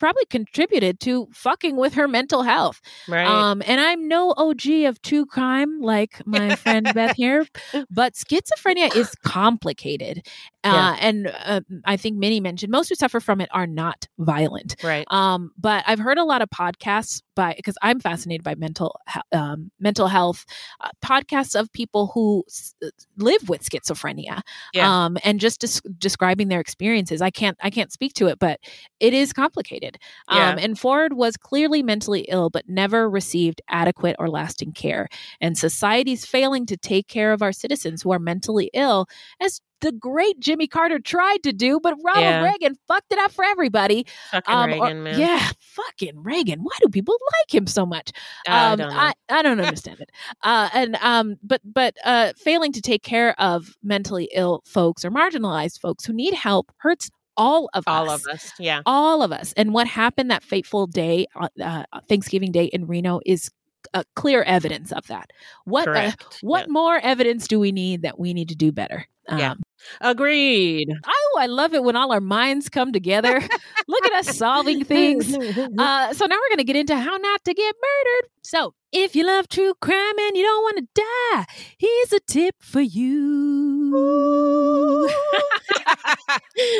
[0.00, 2.80] Probably contributed to fucking with her mental health.
[3.06, 3.26] Right.
[3.26, 7.46] Um, and I'm no OG of true crime like my friend Beth here,
[7.90, 10.26] but schizophrenia is complicated.
[10.64, 14.76] Uh, And uh, I think Minnie mentioned most who suffer from it are not violent.
[14.84, 15.06] right.
[15.10, 18.98] Um, but I've heard a lot of podcasts by because I'm fascinated by mental
[19.32, 20.44] um, mental health
[20.82, 24.40] uh, podcasts of people who s- uh, live with schizophrenia
[24.74, 25.04] Yeah.
[25.04, 27.22] um, and just des- describing their experiences.
[27.22, 28.60] I can't I can't speak to it, but
[28.98, 29.89] it is complicated.
[30.30, 30.50] Yeah.
[30.50, 35.08] Um, and Ford was clearly mentally ill, but never received adequate or lasting care.
[35.40, 39.06] And society's failing to take care of our citizens who are mentally ill,
[39.40, 42.44] as the great Jimmy Carter tried to do, but Ronald Yeah.
[42.44, 44.04] Reagan fucked it up for everybody.
[44.30, 45.18] Fucking Um, or- Reagan, man.
[45.18, 46.60] Yeah, fucking Reagan.
[46.60, 48.12] Why do people like him so much?
[48.46, 48.96] I um, don't know.
[48.98, 50.10] I, I don't understand it.
[50.42, 55.10] Uh, and um, but but uh, failing to take care of mentally ill folks or
[55.10, 57.10] marginalized folks who need help hurts
[57.40, 58.26] all of All us.
[58.26, 58.52] of us.
[58.58, 58.82] Yeah.
[58.86, 59.52] All of us.
[59.56, 63.50] And what happened that fateful day, uh, uh, Thanksgiving Day in Reno, is
[63.94, 65.30] uh, clear evidence of that.
[65.64, 66.12] What uh,
[66.42, 66.72] what Yeah.
[66.72, 69.06] more evidence do we need that we need to do better?
[69.28, 69.52] Yeah.
[69.52, 69.62] Um,
[70.00, 70.88] Agreed.
[71.06, 73.40] Oh, I love it when all our minds come together.
[73.88, 75.34] Look at us solving things.
[75.78, 78.30] Uh, so now we're going to get into how not to get murdered.
[78.42, 81.46] So if you love true crime and you don't want to die,
[81.78, 83.90] here's a tip for you.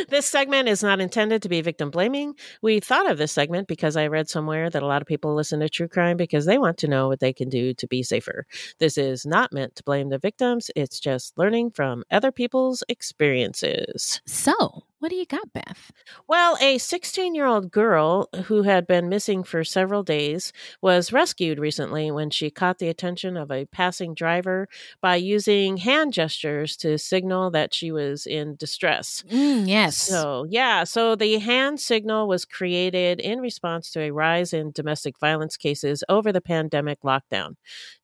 [0.08, 2.34] this segment is not intended to be victim blaming.
[2.62, 5.60] We thought of this segment because I read somewhere that a lot of people listen
[5.60, 8.44] to true crime because they want to know what they can do to be safer.
[8.78, 14.20] This is not meant to blame the victims, it's just learning from other people's experiences.
[14.26, 15.90] So, what do you got, Beth?
[16.28, 21.58] Well, a 16 year old girl who had been missing for several days was rescued
[21.58, 24.68] recently when she caught the attention of a passing driver
[25.00, 29.24] by using hand gestures to signal that she was in distress.
[29.30, 29.96] Mm, yes.
[29.96, 35.18] So, yeah, so the hand signal was created in response to a rise in domestic
[35.18, 37.56] violence cases over the pandemic lockdown.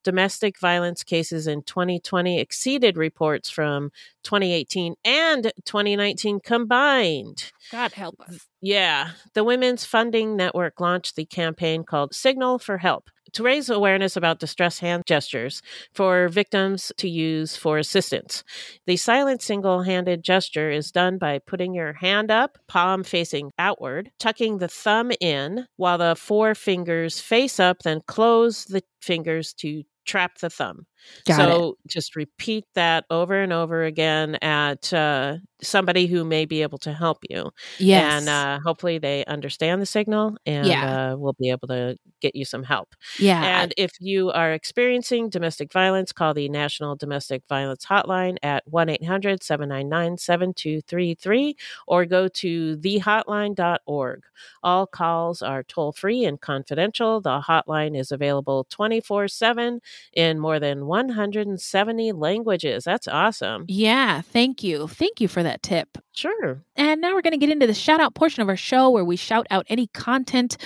[0.03, 3.91] Domestic violence cases in 2020 exceeded reports from
[4.27, 7.53] 2018 and 2019 combined.
[7.71, 8.47] God help us.
[8.61, 14.17] Yeah, the Women's Funding Network launched the campaign called Signal for Help to raise awareness
[14.17, 15.63] about distress hand gestures
[15.93, 18.43] for victims to use for assistance.
[18.87, 24.11] The silent single handed gesture is done by putting your hand up, palm facing outward,
[24.19, 29.83] tucking the thumb in while the four fingers face up, then close the fingers to
[30.07, 30.87] trap the thumb.
[31.27, 31.91] Got so it.
[31.91, 36.93] just repeat that over and over again at uh, somebody who may be able to
[36.93, 37.51] help you.
[37.79, 38.21] Yes.
[38.21, 41.13] And uh, hopefully they understand the signal and yeah.
[41.13, 42.95] uh, we'll be able to get you some help.
[43.19, 43.63] Yeah.
[43.63, 48.89] And if you are experiencing domestic violence, call the National Domestic Violence Hotline at 1
[48.89, 51.57] 800 799 7233
[51.87, 54.23] or go to thehotline.org.
[54.63, 57.21] All calls are toll free and confidential.
[57.21, 59.81] The hotline is available 24 7
[60.13, 62.85] in more than 170 languages.
[62.85, 63.65] That's awesome.
[63.69, 64.23] Yeah.
[64.23, 64.89] Thank you.
[64.89, 65.99] Thank you for that tip.
[66.13, 66.63] Sure.
[66.77, 69.05] And now we're going to get into the shout out portion of our show where
[69.05, 70.57] we shout out any content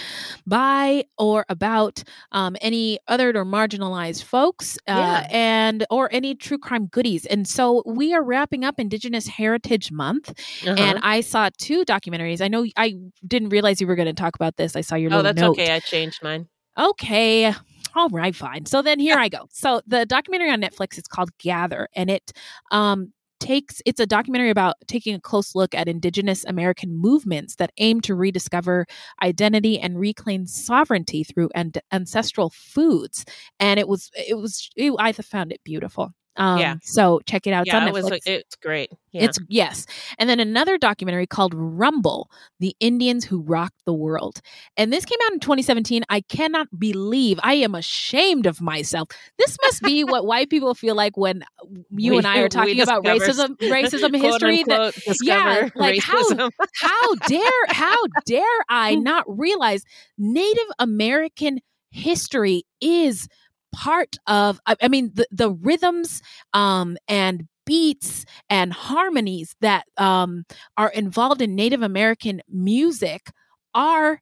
[0.46, 5.26] by or about um, any othered or marginalized folks uh, yeah.
[5.30, 7.26] and or any true crime goodies.
[7.26, 10.30] And so we are wrapping up Indigenous Heritage Month.
[10.64, 10.74] Uh-huh.
[10.78, 12.40] And I saw two documentaries.
[12.40, 12.94] I know I
[13.26, 14.76] didn't realize you were going to talk about this.
[14.76, 15.50] I saw your Oh, that's note.
[15.52, 15.74] okay.
[15.74, 16.46] I changed mine.
[16.80, 17.54] Okay
[17.96, 18.66] all right, fine.
[18.66, 19.48] So then here I go.
[19.50, 22.32] So the documentary on Netflix is called Gather, and it
[22.70, 27.72] um, takes it's a documentary about taking a close look at indigenous american movements that
[27.78, 28.86] aim to rediscover
[29.22, 33.24] identity and reclaim sovereignty through and ancestral foods
[33.58, 36.76] and it was it was it, i found it beautiful um, yeah.
[36.82, 37.66] So check it out.
[37.66, 38.10] It's yeah, it was.
[38.24, 38.90] It's great.
[39.12, 39.24] Yeah.
[39.24, 39.86] It's yes.
[40.18, 42.30] And then another documentary called Rumble:
[42.60, 44.40] The Indians Who Rocked the World.
[44.76, 46.04] And this came out in 2017.
[46.08, 47.40] I cannot believe.
[47.42, 49.08] I am ashamed of myself.
[49.38, 51.42] This must be what white people feel like when
[51.90, 54.62] you we, and I are talking about racism, racism history.
[54.64, 56.50] That, yeah, like racism.
[56.74, 59.82] how how dare how dare I not realize
[60.16, 61.58] Native American
[61.90, 63.28] history is
[63.72, 66.22] part of i, I mean the, the rhythms
[66.52, 70.44] um, and beats and harmonies that um,
[70.76, 73.30] are involved in native american music
[73.74, 74.20] are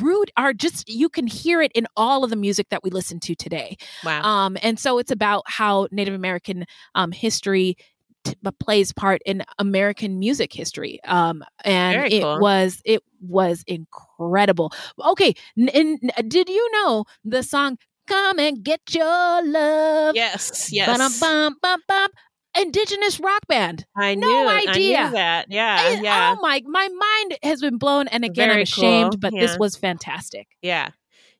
[0.00, 3.20] rude are just you can hear it in all of the music that we listen
[3.20, 3.76] to today.
[4.02, 4.22] Wow.
[4.22, 6.64] Um and so it's about how native american
[6.94, 7.76] um history
[8.24, 12.38] t- plays part in american music history um and Very it cool.
[12.40, 14.72] was it was incredible.
[15.04, 17.76] Okay n- did you know the song
[18.08, 20.16] Come and get your love.
[20.16, 20.88] Yes, yes.
[20.88, 22.10] Ba-dum, bum, bum,
[22.58, 23.84] Indigenous rock band.
[23.96, 24.98] I no knew idea.
[24.98, 25.46] I knew that.
[25.50, 26.34] Yeah, I, yeah.
[26.36, 28.08] Oh my, my mind has been blown.
[28.08, 29.18] And again, Very I'm ashamed, cool.
[29.20, 29.40] but yeah.
[29.40, 30.48] this was fantastic.
[30.62, 30.88] Yeah.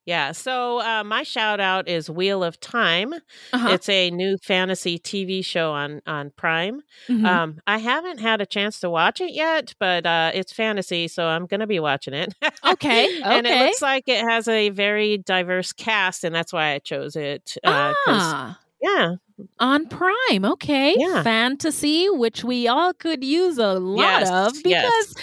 [0.08, 0.32] Yeah.
[0.32, 3.12] So uh, my shout out is Wheel of Time.
[3.52, 3.68] Uh-huh.
[3.72, 6.80] It's a new fantasy TV show on on Prime.
[7.08, 7.26] Mhm.
[7.26, 11.26] Um, I haven't had a chance to watch it yet, but uh, it's fantasy, so
[11.26, 12.34] I'm going to be watching it.
[12.64, 16.78] Okay, and it looks like it has a very diverse cast, and that's why I
[16.78, 17.58] chose it.
[17.62, 19.16] Uh, ah, yeah.
[19.58, 20.44] On Prime.
[20.44, 20.94] Okay.
[20.96, 21.22] Yeah.
[21.22, 25.12] Fantasy, which we all could use a lot Yes, of yes.
[25.12, 25.14] because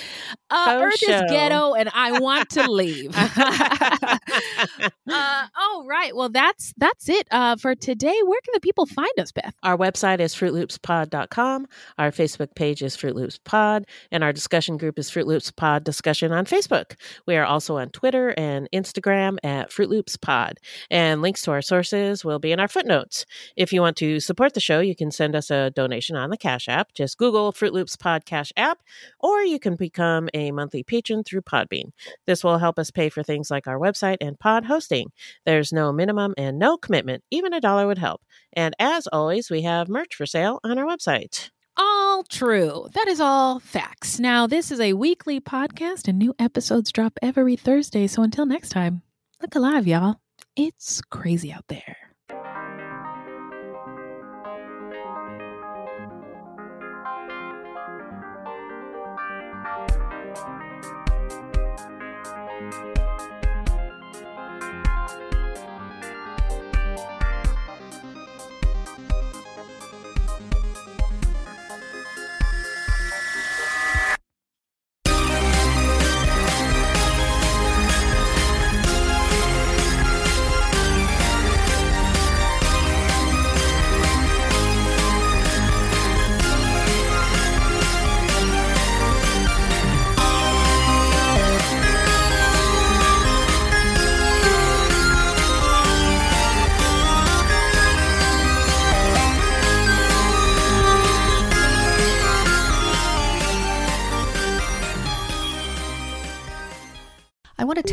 [0.50, 1.12] uh, Faux Earth show.
[1.26, 3.12] is ghetto and I want to leave.
[3.16, 4.18] uh,
[5.58, 6.16] oh, right.
[6.16, 8.18] Well, that's that's it uh, for today.
[8.26, 9.54] Where can the people find us, Beth?
[9.64, 11.68] Our website is fruitloopspod.com.
[11.98, 15.84] Our Facebook page is Fruit Loops Pod, and our discussion group is Fruit Loops Pod
[15.84, 16.96] Discussion on Facebook.
[17.26, 20.58] We are also on Twitter and Instagram at Fruit Loops Pod,
[20.90, 23.26] and links to our sources will be in our footnotes.
[23.56, 26.38] If you want to support the show, you can send us a donation on the
[26.38, 26.94] Cash App.
[26.94, 28.80] Just Google Fruit Loops Pod Cash App,
[29.20, 31.92] or you can become a monthly patron through Podbean.
[32.26, 35.12] This will help us pay for things like our website and pod hosting.
[35.46, 37.24] There's no minimum and no commitment.
[37.32, 38.22] Even a dollar would help.
[38.54, 41.50] And as always, we have merch for sale on our website.
[41.78, 42.88] All true.
[42.94, 44.20] That is all facts.
[44.20, 48.08] Now, this is a weekly podcast, and new episodes drop every Thursday.
[48.08, 49.02] So until next time,
[49.42, 50.16] look alive, y'all.
[50.56, 52.05] It's crazy out there.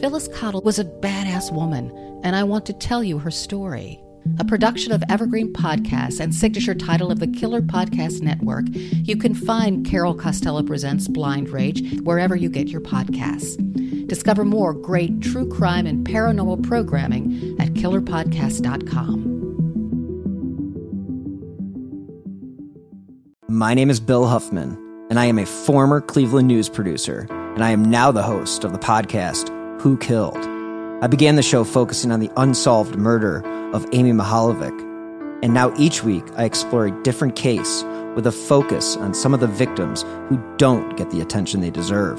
[0.00, 1.90] Phyllis Cottle was a badass woman,
[2.24, 4.00] and I want to tell you her story.
[4.38, 9.34] A production of Evergreen Podcasts and signature title of the Killer Podcast Network, you can
[9.34, 13.56] find Carol Costello Presents Blind Rage wherever you get your podcasts.
[14.08, 19.30] Discover more great true crime and paranormal programming at killerpodcast.com.
[23.48, 24.72] My name is Bill Huffman,
[25.10, 28.72] and I am a former Cleveland news producer, and I am now the host of
[28.72, 30.38] the podcast Who Killed.
[31.02, 33.42] I began the show focusing on the unsolved murder
[33.74, 34.72] of Amy Mihaljevic,
[35.42, 37.84] and now each week I explore a different case
[38.16, 40.00] with a focus on some of the victims
[40.30, 42.18] who don't get the attention they deserve.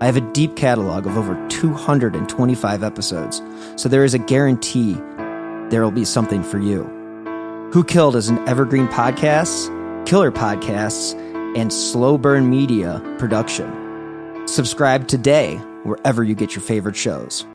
[0.00, 3.42] I have a deep catalog of over 225 episodes,
[3.76, 4.94] so there is a guarantee
[5.68, 6.84] there will be something for you.
[7.74, 9.68] Who Killed is an evergreen podcast,
[10.06, 11.14] killer podcasts,
[11.58, 14.48] and slow burn media production.
[14.48, 17.46] Subscribe today wherever you get your favorite shows.